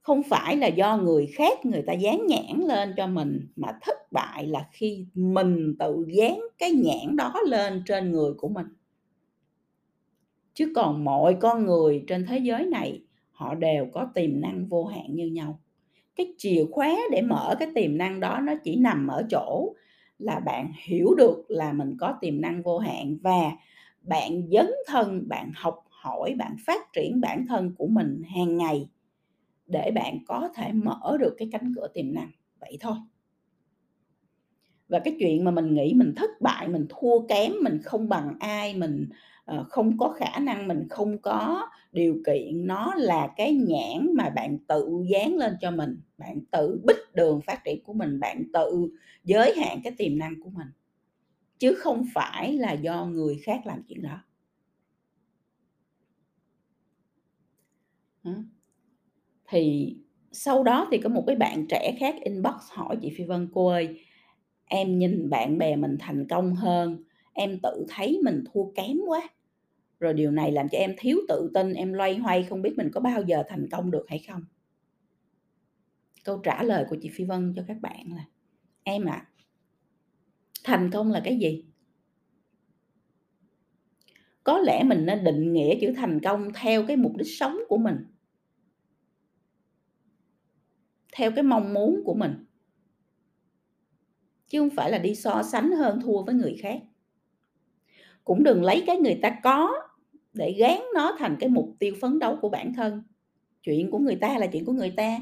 không 0.00 0.22
phải 0.22 0.56
là 0.56 0.66
do 0.66 0.96
người 0.96 1.26
khác 1.26 1.66
người 1.66 1.82
ta 1.86 1.92
dán 1.92 2.26
nhãn 2.26 2.60
lên 2.60 2.94
cho 2.96 3.06
mình, 3.06 3.48
mà 3.56 3.78
thất 3.82 4.12
bại 4.12 4.46
là 4.46 4.68
khi 4.72 5.06
mình 5.14 5.74
tự 5.78 6.06
dán 6.08 6.40
cái 6.58 6.70
nhãn 6.70 7.16
đó 7.16 7.34
lên 7.46 7.82
trên 7.86 8.12
người 8.12 8.32
của 8.34 8.48
mình. 8.48 8.66
Chứ 10.54 10.72
còn 10.76 11.04
mọi 11.04 11.36
con 11.40 11.64
người 11.64 12.04
trên 12.08 12.26
thế 12.26 12.38
giới 12.38 12.66
này 12.66 13.04
họ 13.44 13.54
đều 13.54 13.86
có 13.92 14.06
tiềm 14.14 14.40
năng 14.40 14.66
vô 14.66 14.84
hạn 14.84 15.14
như 15.14 15.26
nhau. 15.26 15.60
Cái 16.16 16.34
chìa 16.38 16.64
khóa 16.72 16.96
để 17.10 17.22
mở 17.22 17.56
cái 17.58 17.68
tiềm 17.74 17.98
năng 17.98 18.20
đó 18.20 18.40
nó 18.42 18.54
chỉ 18.64 18.76
nằm 18.76 19.06
ở 19.06 19.26
chỗ 19.30 19.74
là 20.18 20.40
bạn 20.40 20.72
hiểu 20.84 21.14
được 21.14 21.44
là 21.48 21.72
mình 21.72 21.96
có 22.00 22.14
tiềm 22.20 22.40
năng 22.40 22.62
vô 22.62 22.78
hạn 22.78 23.16
và 23.22 23.52
bạn 24.02 24.42
dấn 24.50 24.70
thân, 24.86 25.28
bạn 25.28 25.52
học 25.54 25.84
hỏi, 25.90 26.34
bạn 26.38 26.56
phát 26.66 26.92
triển 26.92 27.20
bản 27.20 27.46
thân 27.46 27.74
của 27.78 27.86
mình 27.86 28.22
hàng 28.36 28.56
ngày 28.56 28.88
để 29.66 29.90
bạn 29.94 30.18
có 30.26 30.48
thể 30.54 30.72
mở 30.72 31.16
được 31.20 31.34
cái 31.38 31.48
cánh 31.52 31.72
cửa 31.76 31.88
tiềm 31.94 32.14
năng, 32.14 32.30
vậy 32.60 32.76
thôi. 32.80 32.96
Và 34.88 34.98
cái 34.98 35.16
chuyện 35.20 35.44
mà 35.44 35.50
mình 35.50 35.74
nghĩ 35.74 35.94
mình 35.96 36.12
thất 36.16 36.30
bại, 36.40 36.68
mình 36.68 36.86
thua 36.88 37.26
kém, 37.28 37.52
mình 37.62 37.78
không 37.82 38.08
bằng 38.08 38.34
ai, 38.40 38.74
mình, 38.74 39.08
Ờ, 39.46 39.64
không 39.70 39.98
có 39.98 40.08
khả 40.18 40.38
năng, 40.38 40.68
mình 40.68 40.88
không 40.90 41.18
có 41.18 41.66
điều 41.92 42.16
kiện, 42.26 42.66
nó 42.66 42.94
là 42.96 43.28
cái 43.36 43.54
nhãn 43.54 44.08
mà 44.16 44.30
bạn 44.30 44.58
tự 44.68 44.88
dán 45.12 45.36
lên 45.36 45.52
cho 45.60 45.70
mình, 45.70 46.00
bạn 46.18 46.40
tự 46.50 46.80
bích 46.86 46.96
đường 47.14 47.40
phát 47.46 47.64
triển 47.64 47.84
của 47.84 47.92
mình, 47.92 48.20
bạn 48.20 48.42
tự 48.52 48.88
giới 49.24 49.54
hạn 49.56 49.80
cái 49.84 49.92
tiềm 49.98 50.18
năng 50.18 50.40
của 50.44 50.50
mình, 50.50 50.66
chứ 51.58 51.74
không 51.74 52.04
phải 52.14 52.54
là 52.54 52.72
do 52.72 53.06
người 53.06 53.38
khác 53.46 53.60
làm 53.66 53.82
chuyện 53.88 54.02
đó. 54.02 54.20
Đó. 58.22 58.32
Thì 59.48 59.96
sau 60.32 60.62
đó 60.64 60.88
thì 60.92 60.98
có 60.98 61.08
một 61.08 61.24
cái 61.26 61.36
bạn 61.36 61.66
trẻ 61.68 61.96
khác 62.00 62.16
inbox 62.24 62.54
hỏi 62.72 62.96
chị 63.02 63.10
Phi 63.18 63.24
Vân: 63.24 63.48
"Cô 63.54 63.68
ơi, 63.68 64.00
em 64.66 64.98
nhìn 65.00 65.30
bạn 65.30 65.58
bè 65.58 65.76
mình 65.76 65.96
thành 66.00 66.28
công 66.30 66.54
hơn, 66.56 67.03
em 67.34 67.58
tự 67.62 67.86
thấy 67.88 68.20
mình 68.24 68.44
thua 68.52 68.70
kém 68.72 68.98
quá. 69.06 69.28
Rồi 70.00 70.14
điều 70.14 70.30
này 70.30 70.52
làm 70.52 70.68
cho 70.68 70.78
em 70.78 70.94
thiếu 70.98 71.18
tự 71.28 71.50
tin, 71.54 71.72
em 71.74 71.92
loay 71.92 72.16
hoay 72.16 72.42
không 72.42 72.62
biết 72.62 72.74
mình 72.76 72.90
có 72.92 73.00
bao 73.00 73.22
giờ 73.22 73.42
thành 73.48 73.68
công 73.70 73.90
được 73.90 74.04
hay 74.08 74.18
không?" 74.28 74.44
Câu 76.24 76.38
trả 76.38 76.62
lời 76.62 76.86
của 76.90 76.96
chị 77.02 77.10
Phi 77.12 77.24
Vân 77.24 77.52
cho 77.56 77.64
các 77.68 77.80
bạn 77.80 78.06
là 78.16 78.24
"Em 78.84 79.04
ạ 79.04 79.28
thành 80.64 80.90
công 80.92 81.10
là 81.10 81.20
cái 81.24 81.38
gì?" 81.38 81.64
Có 84.44 84.58
lẽ 84.58 84.82
mình 84.84 85.06
nên 85.06 85.24
định 85.24 85.52
nghĩa 85.52 85.78
chữ 85.80 85.92
thành 85.96 86.20
công 86.20 86.52
theo 86.54 86.86
cái 86.86 86.96
mục 86.96 87.16
đích 87.16 87.28
sống 87.28 87.58
của 87.68 87.76
mình. 87.76 87.96
Theo 91.12 91.30
cái 91.30 91.42
mong 91.42 91.74
muốn 91.74 92.02
của 92.04 92.14
mình. 92.14 92.44
Chứ 94.48 94.58
không 94.58 94.70
phải 94.70 94.90
là 94.90 94.98
đi 94.98 95.14
so 95.14 95.42
sánh 95.42 95.72
hơn 95.72 96.00
thua 96.02 96.22
với 96.22 96.34
người 96.34 96.56
khác. 96.60 96.82
Cũng 98.24 98.42
đừng 98.42 98.62
lấy 98.62 98.84
cái 98.86 98.96
người 98.96 99.18
ta 99.22 99.36
có 99.42 99.74
để 100.32 100.54
gán 100.58 100.78
nó 100.94 101.16
thành 101.18 101.36
cái 101.40 101.48
mục 101.48 101.74
tiêu 101.78 101.94
phấn 102.00 102.18
đấu 102.18 102.38
của 102.42 102.48
bản 102.48 102.74
thân. 102.74 103.02
Chuyện 103.62 103.90
của 103.90 103.98
người 103.98 104.16
ta 104.16 104.38
là 104.38 104.46
chuyện 104.46 104.64
của 104.64 104.72
người 104.72 104.90
ta, 104.90 105.18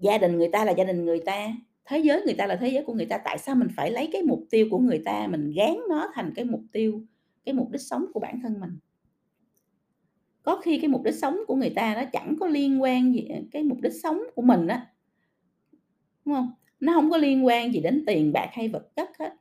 gia 0.00 0.18
đình 0.18 0.38
người 0.38 0.48
ta 0.52 0.64
là 0.64 0.72
gia 0.72 0.84
đình 0.84 1.04
người 1.04 1.20
ta, 1.20 1.48
thế 1.84 1.98
giới 1.98 2.22
người 2.22 2.34
ta 2.34 2.46
là 2.46 2.56
thế 2.56 2.68
giới 2.68 2.84
của 2.84 2.94
người 2.94 3.06
ta. 3.06 3.18
Tại 3.24 3.38
sao 3.38 3.54
mình 3.54 3.68
phải 3.76 3.90
lấy 3.90 4.08
cái 4.12 4.22
mục 4.22 4.46
tiêu 4.50 4.66
của 4.70 4.78
người 4.78 5.02
ta 5.04 5.26
mình 5.26 5.52
gán 5.56 5.76
nó 5.88 6.10
thành 6.14 6.32
cái 6.36 6.44
mục 6.44 6.62
tiêu, 6.72 7.02
cái 7.44 7.54
mục 7.54 7.70
đích 7.70 7.80
sống 7.80 8.06
của 8.14 8.20
bản 8.20 8.40
thân 8.42 8.60
mình? 8.60 8.78
Có 10.42 10.56
khi 10.56 10.78
cái 10.78 10.88
mục 10.88 11.02
đích 11.02 11.14
sống 11.14 11.38
của 11.46 11.54
người 11.56 11.70
ta 11.70 11.94
nó 11.94 12.04
chẳng 12.12 12.36
có 12.40 12.46
liên 12.46 12.82
quan 12.82 13.14
gì 13.14 13.28
cái 13.50 13.62
mục 13.62 13.80
đích 13.80 13.92
sống 14.02 14.20
của 14.34 14.42
mình 14.42 14.66
á. 14.66 14.86
Đúng 16.24 16.34
không 16.34 16.50
Nó 16.80 16.92
không 16.92 17.10
có 17.10 17.16
liên 17.16 17.46
quan 17.46 17.74
gì 17.74 17.80
đến 17.80 18.04
tiền 18.06 18.32
bạc 18.32 18.48
hay 18.52 18.68
vật 18.68 18.88
chất 18.96 19.08
hết. 19.18 19.39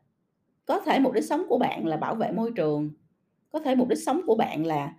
Có 0.70 0.80
thể 0.80 1.00
mục 1.00 1.14
đích 1.14 1.24
sống 1.24 1.44
của 1.50 1.58
bạn 1.58 1.88
là 1.88 1.98
bảo 1.98 2.16
vệ 2.16 2.32
môi 2.32 2.52
trường, 2.56 2.92
có 3.52 3.60
thể 3.60 3.76
mục 3.76 3.88
đích 3.88 4.00
sống 4.00 4.22
của 4.26 4.36
bạn 4.36 4.66
là 4.66 4.98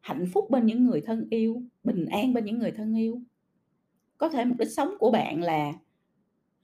hạnh 0.00 0.26
phúc 0.32 0.50
bên 0.50 0.66
những 0.66 0.84
người 0.84 1.00
thân 1.00 1.26
yêu, 1.30 1.62
bình 1.84 2.06
an 2.06 2.32
bên 2.32 2.44
những 2.44 2.58
người 2.58 2.72
thân 2.72 2.94
yêu. 2.94 3.22
Có 4.18 4.28
thể 4.28 4.44
mục 4.44 4.58
đích 4.58 4.70
sống 4.70 4.94
của 4.98 5.10
bạn 5.10 5.42
là 5.42 5.72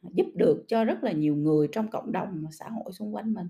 giúp 0.02 0.26
được 0.34 0.64
cho 0.68 0.84
rất 0.84 1.04
là 1.04 1.12
nhiều 1.12 1.36
người 1.36 1.68
trong 1.72 1.90
cộng 1.90 2.12
đồng 2.12 2.42
và 2.44 2.50
xã 2.50 2.68
hội 2.68 2.92
xung 2.92 3.14
quanh 3.14 3.34
mình. 3.34 3.48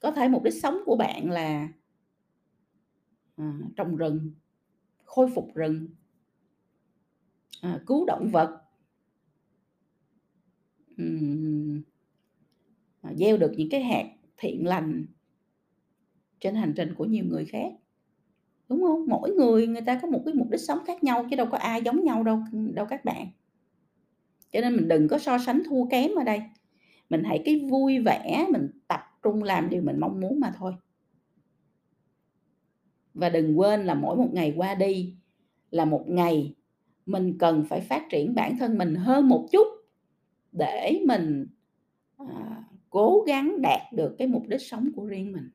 Có 0.00 0.10
thể 0.10 0.28
mục 0.28 0.42
đích 0.42 0.62
sống 0.62 0.78
của 0.86 0.96
bạn 0.96 1.30
là 1.30 1.68
à, 3.36 3.58
trồng 3.76 3.96
rừng, 3.96 4.30
khôi 5.04 5.30
phục 5.34 5.54
rừng, 5.54 5.88
à, 7.62 7.80
cứu 7.86 8.04
động 8.06 8.30
vật. 8.32 8.60
uhm 11.02 11.57
Ờ, 13.08 13.14
gieo 13.16 13.36
được 13.36 13.52
những 13.56 13.70
cái 13.70 13.82
hạt 13.82 14.06
thiện 14.36 14.66
lành 14.66 15.06
trên 16.40 16.54
hành 16.54 16.72
trình 16.76 16.94
của 16.94 17.04
nhiều 17.04 17.24
người 17.24 17.44
khác. 17.44 17.72
Đúng 18.68 18.82
không? 18.82 19.06
Mỗi 19.08 19.30
người 19.30 19.66
người 19.66 19.80
ta 19.80 19.98
có 20.02 20.08
một 20.08 20.22
cái 20.24 20.34
mục 20.34 20.50
đích 20.50 20.60
sống 20.60 20.78
khác 20.86 21.04
nhau 21.04 21.26
chứ 21.30 21.36
đâu 21.36 21.46
có 21.50 21.58
ai 21.58 21.82
giống 21.82 22.04
nhau 22.04 22.22
đâu, 22.22 22.42
đâu 22.74 22.86
các 22.86 23.04
bạn. 23.04 23.26
Cho 24.52 24.60
nên 24.60 24.76
mình 24.76 24.88
đừng 24.88 25.08
có 25.08 25.18
so 25.18 25.38
sánh 25.38 25.62
thua 25.68 25.84
kém 25.90 26.10
ở 26.14 26.24
đây. 26.24 26.42
Mình 27.10 27.24
hãy 27.24 27.42
cái 27.44 27.66
vui 27.70 27.98
vẻ, 27.98 28.46
mình 28.50 28.70
tập 28.88 29.00
trung 29.22 29.42
làm 29.42 29.70
điều 29.70 29.82
mình 29.82 30.00
mong 30.00 30.20
muốn 30.20 30.40
mà 30.40 30.52
thôi. 30.58 30.72
Và 33.14 33.28
đừng 33.28 33.58
quên 33.58 33.84
là 33.84 33.94
mỗi 33.94 34.16
một 34.16 34.28
ngày 34.32 34.54
qua 34.56 34.74
đi 34.74 35.16
là 35.70 35.84
một 35.84 36.04
ngày 36.08 36.54
mình 37.06 37.38
cần 37.38 37.64
phải 37.64 37.80
phát 37.80 38.06
triển 38.10 38.34
bản 38.34 38.58
thân 38.58 38.78
mình 38.78 38.94
hơn 38.94 39.28
một 39.28 39.48
chút 39.52 39.66
để 40.52 41.00
mình, 41.06 41.46
à, 42.16 42.64
cố 42.98 43.24
gắng 43.26 43.62
đạt 43.62 43.92
được 43.92 44.14
cái 44.18 44.28
mục 44.28 44.42
đích 44.48 44.60
sống 44.60 44.88
của 44.96 45.06
riêng 45.06 45.32
mình. 45.32 45.50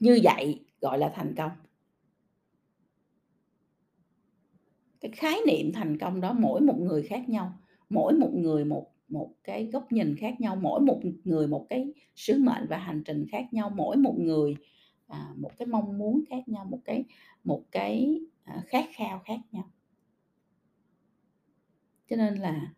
Như 0.00 0.20
vậy 0.22 0.64
gọi 0.80 0.98
là 0.98 1.12
thành 1.14 1.34
công. 1.36 1.50
Cái 5.00 5.10
khái 5.10 5.38
niệm 5.46 5.72
thành 5.72 5.98
công 5.98 6.20
đó 6.20 6.32
mỗi 6.32 6.60
một 6.60 6.78
người 6.78 7.02
khác 7.02 7.28
nhau, 7.28 7.52
mỗi 7.88 8.14
một 8.14 8.30
người 8.34 8.64
một 8.64 8.90
một 9.08 9.34
cái 9.44 9.66
góc 9.66 9.92
nhìn 9.92 10.16
khác 10.16 10.40
nhau, 10.40 10.56
mỗi 10.56 10.80
một 10.80 11.00
người 11.24 11.46
một 11.46 11.66
cái 11.68 11.92
sứ 12.14 12.38
mệnh 12.38 12.66
và 12.68 12.78
hành 12.78 13.02
trình 13.04 13.26
khác 13.32 13.44
nhau, 13.52 13.70
mỗi 13.76 13.96
một 13.96 14.14
người, 14.18 14.56
à, 15.06 15.32
một 15.36 15.50
cái 15.58 15.66
mong 15.66 15.98
muốn 15.98 16.24
khác 16.30 16.48
nhau, 16.48 16.64
một 16.64 16.80
cái 16.84 17.04
một 17.44 17.62
cái, 17.70 18.20
à, 18.44 18.62
khát 18.66 18.84
khao 18.94 19.22
khác 19.24 19.40
nhau. 19.52 19.70
Cho 22.08 22.16
nên 22.16 22.34
là 22.34 22.74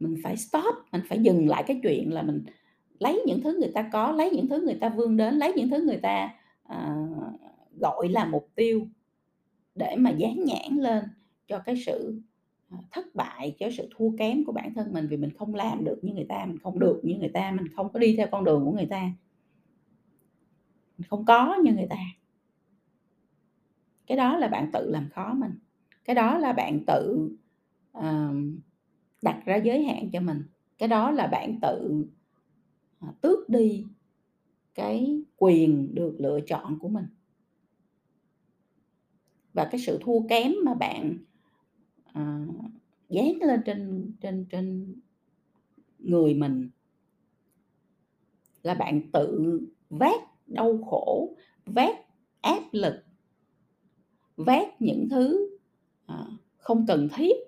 mình 0.00 0.16
phải 0.22 0.36
stop, 0.36 0.74
mình 0.92 1.02
phải 1.08 1.18
dừng 1.18 1.48
lại 1.48 1.64
cái 1.66 1.80
chuyện 1.82 2.12
là 2.12 2.22
mình 2.22 2.44
lấy 2.98 3.22
những 3.26 3.40
thứ 3.42 3.56
người 3.60 3.72
ta 3.74 3.90
có, 3.92 4.12
lấy 4.12 4.30
những 4.30 4.48
thứ 4.48 4.60
người 4.60 4.78
ta 4.80 4.88
vươn 4.88 5.16
đến, 5.16 5.34
lấy 5.34 5.52
những 5.52 5.70
thứ 5.70 5.84
người 5.84 5.96
ta, 5.96 6.34
à, 6.62 6.96
gọi 7.80 8.08
là 8.08 8.24
mục 8.24 8.48
tiêu 8.54 8.86
để 9.74 9.96
mà 9.98 10.10
dán 10.10 10.44
nhãn 10.44 10.76
lên 10.76 11.04
cho 11.46 11.58
cái 11.58 11.76
sự, 11.86 12.20
ờ, 12.70 12.76
thất 12.90 13.14
bại, 13.14 13.56
cho 13.58 13.70
sự 13.76 13.88
thua 13.96 14.10
kém 14.18 14.44
của 14.44 14.52
bản 14.52 14.74
thân 14.74 14.92
mình 14.92 15.06
vì 15.08 15.16
mình 15.16 15.30
không 15.38 15.54
làm 15.54 15.84
được 15.84 15.98
như 16.02 16.12
người 16.14 16.26
ta, 16.28 16.46
mình 16.46 16.58
không 16.58 16.78
được 16.78 17.00
như 17.02 17.14
người 17.18 17.28
ta, 17.28 17.50
mình 17.50 17.68
không 17.76 17.92
có 17.92 17.98
đi 17.98 18.16
theo 18.16 18.26
con 18.30 18.44
đường 18.44 18.64
của 18.64 18.72
người 18.72 18.86
ta. 18.86 19.10
Mình 20.98 21.06
không 21.08 21.24
có 21.24 21.56
như 21.64 21.72
người 21.72 21.86
ta. 21.90 21.96
Cái 24.06 24.16
đó 24.16 24.36
là 24.36 24.48
bạn 24.48 24.70
tự 24.72 24.90
làm 24.90 25.08
khó 25.14 25.34
mình, 25.34 25.52
cái 26.04 26.16
đó 26.16 26.38
là 26.38 26.52
bạn 26.52 26.84
tự, 26.86 27.30
uh, 27.98 28.04
đặt 29.26 29.42
ra 29.44 29.56
giới 29.56 29.84
hạn 29.84 30.10
cho 30.12 30.20
mình, 30.20 30.42
cái 30.78 30.88
đó 30.88 31.10
là 31.10 31.26
bạn 31.26 31.58
tự, 31.62 32.06
à, 33.00 33.08
tước 33.20 33.48
đi 33.48 33.84
cái 34.74 35.22
quyền 35.36 35.94
được 35.94 36.16
lựa 36.18 36.40
chọn 36.46 36.78
của 36.78 36.88
mình. 36.88 37.06
Và 39.52 39.68
cái 39.70 39.80
sự 39.80 39.98
thua 40.02 40.20
kém 40.28 40.52
mà 40.64 40.74
bạn, 40.74 41.18
à, 42.12 42.46
dán 43.08 43.32
lên 43.40 43.60
trên 43.66 44.12
trên 44.20 44.46
trên 44.50 44.94
người 45.98 46.34
mình 46.34 46.70
là 48.62 48.74
bạn 48.74 49.00
tự 49.12 49.60
vác 49.90 50.20
đau 50.46 50.78
khổ, 50.78 51.36
vác 51.66 51.96
áp 52.40 52.62
lực, 52.72 53.04
vác 54.36 54.82
những 54.82 55.08
thứ, 55.10 55.56
à, 56.06 56.26
không 56.58 56.86
cần 56.86 57.08
thiết 57.14 57.45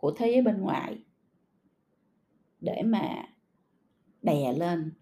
của 0.00 0.14
thế 0.16 0.30
giới 0.30 0.42
bên 0.42 0.60
ngoài 0.60 0.98
để 2.60 2.82
mà 2.82 3.24
đè 4.22 4.52
lên 4.52 4.92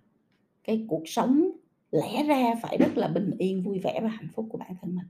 cái 0.65 0.85
cuộc 0.89 1.03
sống 1.07 1.51
lẽ 1.91 2.25
ra 2.25 2.55
phải 2.63 2.79
rất 2.79 2.97
là 2.97 3.09
bình 3.09 3.31
yên, 3.39 3.63
vui 3.63 3.79
vẻ 3.79 4.01
và 4.03 4.09
hạnh 4.09 4.29
phúc 4.35 4.47
của 4.51 4.59
bản 4.59 4.75
thân 4.81 4.97
mình. 4.97 5.07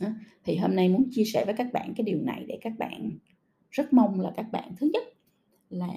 Đó, 0.00 0.08
thì 0.44 0.56
hôm 0.56 0.76
nay 0.76 0.88
muốn 0.88 1.08
chia 1.10 1.24
sẻ 1.24 1.44
với 1.44 1.54
các 1.54 1.72
bạn 1.72 1.94
cái 1.96 2.04
điều 2.04 2.22
này 2.22 2.44
để 2.48 2.58
các 2.62 2.72
bạn 2.78 3.10
rất 3.70 3.92
mong 3.92 4.20
là 4.20 4.32
các 4.36 4.46
bạn 4.52 4.72
thứ 4.76 4.90
nhất 4.92 5.02
là 5.70 5.88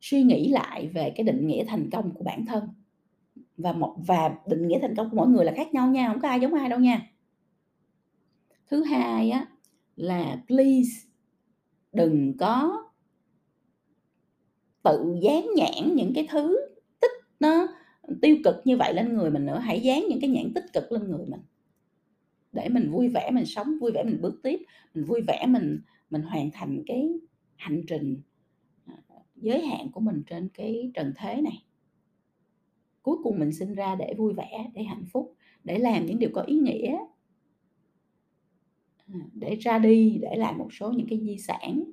suy 0.00 0.22
nghĩ 0.22 0.48
lại 0.48 0.88
về 0.88 1.12
cái 1.16 1.24
định 1.24 1.46
nghĩa 1.46 1.64
thành 1.64 1.90
công 1.90 2.14
của 2.14 2.24
bản 2.24 2.46
thân 2.46 2.68
và 3.56 3.72
một 3.72 3.96
và 4.06 4.38
định 4.46 4.68
nghĩa 4.68 4.78
thành 4.78 4.96
công 4.96 5.10
của 5.10 5.16
mỗi 5.16 5.28
người 5.28 5.44
là 5.44 5.52
khác 5.56 5.74
nhau 5.74 5.90
nha, 5.90 6.08
không 6.08 6.20
có 6.20 6.28
ai 6.28 6.40
giống 6.40 6.54
ai 6.54 6.68
đâu 6.68 6.80
nha. 6.80 7.10
Thứ 8.66 8.84
hai 8.84 9.30
á 9.30 9.46
là 9.98 10.42
please 10.46 11.08
đừng 11.92 12.36
có 12.38 12.84
tự 14.82 15.16
dán 15.22 15.46
nhãn 15.56 15.94
những 15.94 16.12
cái 16.14 16.26
thứ 16.30 16.60
tích 17.00 17.10
nó 17.40 17.68
tiêu 18.22 18.36
cực 18.44 18.54
như 18.64 18.76
vậy 18.76 18.94
lên 18.94 19.16
người 19.16 19.30
mình 19.30 19.46
nữa, 19.46 19.58
hãy 19.58 19.80
dán 19.80 20.04
những 20.08 20.20
cái 20.20 20.30
nhãn 20.30 20.52
tích 20.54 20.64
cực 20.72 20.92
lên 20.92 21.10
người 21.10 21.26
mình. 21.26 21.40
Để 22.52 22.68
mình 22.68 22.90
vui 22.90 23.08
vẻ 23.08 23.30
mình 23.30 23.46
sống, 23.46 23.78
vui 23.80 23.92
vẻ 23.92 24.04
mình 24.04 24.20
bước 24.20 24.40
tiếp, 24.42 24.60
mình 24.94 25.04
vui 25.04 25.20
vẻ 25.26 25.46
mình 25.48 25.80
mình 26.10 26.22
hoàn 26.22 26.50
thành 26.50 26.82
cái 26.86 27.12
hành 27.56 27.82
trình, 27.88 28.20
à, 28.86 28.94
giới 29.36 29.66
hạn 29.66 29.90
của 29.92 30.00
mình 30.00 30.22
trên 30.26 30.48
cái 30.54 30.90
trần 30.94 31.12
thế 31.16 31.40
này. 31.40 31.64
Cuối 33.02 33.16
cùng 33.22 33.38
mình 33.38 33.52
sinh 33.52 33.74
ra 33.74 33.94
để 33.94 34.14
vui 34.18 34.32
vẻ, 34.32 34.70
để 34.74 34.82
hạnh 34.82 35.04
phúc, 35.12 35.34
để 35.64 35.78
làm 35.78 36.06
những 36.06 36.18
điều 36.18 36.30
có 36.34 36.42
ý 36.42 36.56
nghĩa. 36.58 36.98
Để 39.34 39.56
ra 39.56 39.78
đi, 39.78 40.18
để 40.22 40.36
lại 40.36 40.54
một 40.54 40.68
số 40.72 40.92
những 40.92 41.06
cái 41.10 41.20
di 41.22 41.38
sản, 41.38 41.84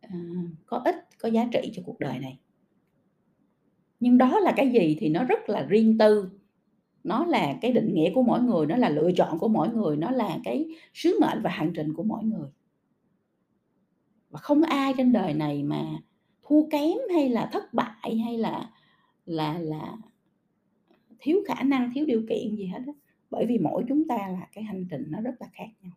ờ, 0.00 0.18
có 0.66 0.82
ích, 0.84 0.96
có 1.18 1.28
giá 1.28 1.48
trị 1.52 1.70
cho 1.72 1.82
cuộc 1.86 1.98
đời 1.98 2.18
này. 2.18 2.38
Nhưng 4.00 4.18
đó 4.18 4.40
là 4.40 4.52
cái 4.56 4.72
gì 4.72 4.96
thì 5.00 5.08
nó 5.08 5.24
rất 5.24 5.48
là 5.48 5.66
riêng 5.68 5.98
tư, 5.98 6.30
nó 7.04 7.24
là 7.26 7.58
cái 7.60 7.72
định 7.72 7.94
nghĩa 7.94 8.10
của 8.14 8.22
mỗi 8.22 8.42
người, 8.42 8.66
nó 8.66 8.76
là 8.76 8.88
lựa 8.88 9.10
chọn 9.16 9.38
của 9.38 9.48
mỗi 9.48 9.68
người, 9.68 9.96
nó 9.96 10.10
là 10.10 10.38
cái 10.44 10.66
sứ 10.94 11.18
mệnh 11.20 11.42
và 11.42 11.50
hành 11.50 11.72
trình 11.74 11.94
của 11.94 12.02
mỗi 12.02 12.24
người. 12.24 12.48
Và 14.30 14.38
không 14.38 14.62
ai 14.62 14.94
trên 14.96 15.12
đời 15.12 15.34
này 15.34 15.62
mà 15.62 15.98
thua 16.42 16.68
kém 16.70 16.98
hay 17.14 17.28
là 17.28 17.50
thất 17.52 17.74
bại 17.74 18.18
hay 18.24 18.38
là 18.38 18.70
là 19.26 19.58
là 19.58 19.96
thiếu 21.18 21.38
khả 21.48 21.62
năng, 21.62 21.90
thiếu 21.94 22.06
điều 22.06 22.22
kiện 22.28 22.56
gì 22.56 22.66
hết 22.66 22.78
đó. 22.86 22.92
bởi 23.30 23.46
vì 23.46 23.58
mỗi 23.58 23.84
chúng 23.88 24.08
ta 24.08 24.16
là 24.16 24.48
cái 24.52 24.64
hành 24.64 24.86
trình 24.90 25.04
nó 25.08 25.20
rất 25.20 25.34
là 25.40 25.46
khác 25.52 25.68
nhau. 25.82 25.92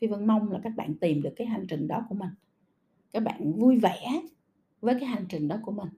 Phi 0.00 0.06
Vân 0.06 0.26
mong 0.26 0.52
là 0.52 0.60
các 0.62 0.72
bạn 0.76 0.94
tìm 1.00 1.22
được 1.22 1.32
cái 1.36 1.46
hành 1.46 1.66
trình 1.68 1.88
đó 1.88 2.06
của 2.08 2.14
mình. 2.14 2.30
Các 3.12 3.22
bạn 3.22 3.52
vui 3.52 3.78
vẻ 3.78 4.22
với 4.80 4.94
cái 5.00 5.08
hành 5.08 5.26
trình 5.28 5.48
đó 5.48 5.58
của 5.62 5.72
mình. 5.72 5.88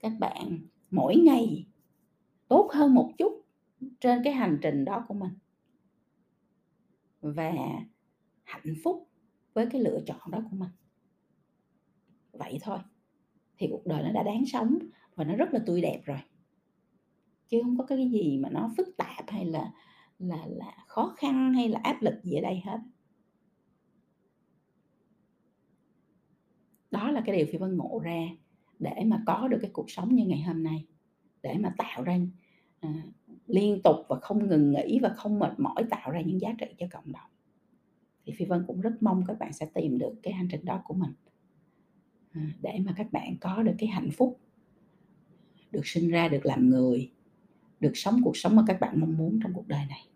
Các 0.00 0.12
bạn 0.20 0.58
mỗi 0.90 1.16
ngày 1.16 1.66
tốt 2.48 2.70
hơn 2.72 2.94
một 2.94 3.12
chút 3.18 3.44
trên 4.00 4.20
cái 4.24 4.32
hành 4.32 4.58
trình 4.62 4.84
đó 4.84 5.04
của 5.08 5.14
mình. 5.14 5.30
Và 7.20 7.52
hạnh 8.44 8.74
phúc 8.84 9.08
với 9.54 9.66
cái 9.70 9.80
lựa 9.80 10.00
chọn 10.06 10.30
đó 10.30 10.38
của 10.50 10.56
mình. 10.56 10.70
Vậy 12.32 12.58
thôi, 12.62 12.78
thì 13.58 13.68
cuộc 13.70 13.86
đời 13.86 14.02
nó 14.02 14.12
đã 14.12 14.22
đáng 14.22 14.46
sống 14.46 14.78
và 15.14 15.24
nó 15.24 15.36
rất 15.36 15.52
là 15.52 15.60
tươi 15.66 15.80
đẹp 15.80 16.00
rồi. 16.04 16.18
Chứ 17.48 17.60
không 17.62 17.76
có 17.76 17.86
cái 17.86 18.10
gì 18.10 18.38
mà 18.38 18.48
nó 18.50 18.70
phức 18.76 18.88
tạp 18.96 19.24
hay 19.30 19.44
là 19.44 19.72
là 20.18 20.46
là 20.46 20.84
khó 20.86 21.14
khăn 21.16 21.54
hay 21.54 21.68
là 21.68 21.80
áp 21.82 22.02
lực 22.02 22.14
gì 22.22 22.34
ở 22.34 22.40
đây 22.40 22.62
hết. 22.64 22.78
Đó 26.98 27.10
là 27.10 27.22
cái 27.26 27.36
điều 27.36 27.46
Phi 27.46 27.58
Vân 27.58 27.76
ngộ 27.76 28.00
ra 28.04 28.28
để 28.78 29.04
mà 29.06 29.22
có 29.26 29.48
được 29.48 29.58
cái 29.62 29.70
cuộc 29.74 29.90
sống 29.90 30.14
như 30.14 30.26
ngày 30.26 30.42
hôm 30.42 30.62
nay, 30.62 30.84
để 31.42 31.58
mà 31.58 31.74
tạo 31.78 32.02
ra, 32.02 32.18
à, 32.80 33.02
liên 33.46 33.80
tục 33.84 33.96
và 34.08 34.20
không 34.20 34.48
ngừng 34.48 34.70
nghỉ 34.70 34.98
và 35.02 35.08
không 35.08 35.38
mệt 35.38 35.60
mỏi 35.60 35.84
tạo 35.90 36.10
ra 36.10 36.20
những 36.20 36.40
giá 36.40 36.54
trị 36.58 36.66
cho 36.78 36.86
cộng 36.90 37.12
đồng. 37.12 37.30
Thì 38.24 38.32
Phi 38.32 38.44
Vân 38.44 38.64
cũng 38.66 38.80
rất 38.80 39.02
mong 39.02 39.24
các 39.26 39.38
bạn 39.38 39.52
sẽ 39.52 39.66
tìm 39.74 39.98
được 39.98 40.14
cái 40.22 40.32
hành 40.32 40.48
trình 40.50 40.64
đó 40.64 40.80
của 40.84 40.94
mình. 40.94 41.10
À, 42.32 42.50
để 42.62 42.78
mà 42.84 42.94
các 42.96 43.12
bạn 43.12 43.36
có 43.40 43.62
được 43.62 43.74
cái 43.78 43.88
hạnh 43.88 44.10
phúc, 44.10 44.40
được 45.70 45.86
sinh 45.86 46.08
ra, 46.08 46.28
được 46.28 46.46
làm 46.46 46.68
người, 46.70 47.10
được 47.80 47.92
sống 47.94 48.20
cuộc 48.24 48.36
sống 48.36 48.56
mà 48.56 48.64
các 48.66 48.80
bạn 48.80 49.00
mong 49.00 49.16
muốn 49.16 49.40
trong 49.42 49.52
cuộc 49.54 49.68
đời 49.68 49.86
này. 49.88 50.06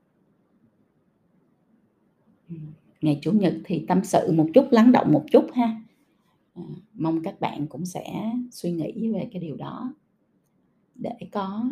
Ừ, 2.49 2.55
ngày 3.01 3.18
Chủ 3.23 3.33
nhật 3.33 3.55
thì 3.64 3.85
tâm 3.88 4.05
sự 4.05 4.33
một 4.33 4.47
chút, 4.55 4.66
lắng 4.71 4.92
động 4.92 5.12
một 5.12 5.25
chút 5.33 5.47
ha. 5.55 5.83
À, 6.54 6.62
mong 6.94 7.22
các 7.22 7.40
bạn 7.40 7.66
cũng 7.66 7.86
sẽ 7.86 8.32
suy 8.50 8.72
nghĩ 8.72 9.10
về 9.12 9.28
cái 9.32 9.42
điều 9.42 9.56
đó 9.56 9.94
để 10.94 11.16
có 11.32 11.64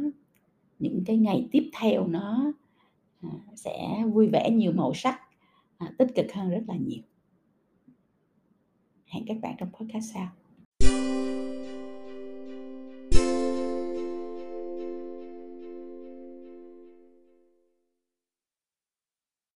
những 0.78 1.02
cái 1.06 1.16
ngày 1.16 1.48
tiếp 1.52 1.70
theo 1.80 2.06
nó, 2.06 2.52
à, 3.20 3.28
sẽ 3.56 4.04
vui 4.12 4.28
vẻ, 4.28 4.50
nhiều 4.50 4.72
màu 4.72 4.94
sắc, 4.94 5.20
à, 5.78 5.94
tích 5.98 6.08
cực 6.14 6.26
hơn 6.32 6.50
rất 6.50 6.62
là 6.68 6.76
nhiều. 6.76 7.02
Hẹn 9.06 9.24
các 9.26 9.36
bạn 9.42 9.54
trong 9.58 9.72
podcast 9.72 10.14
sau. 10.14 10.28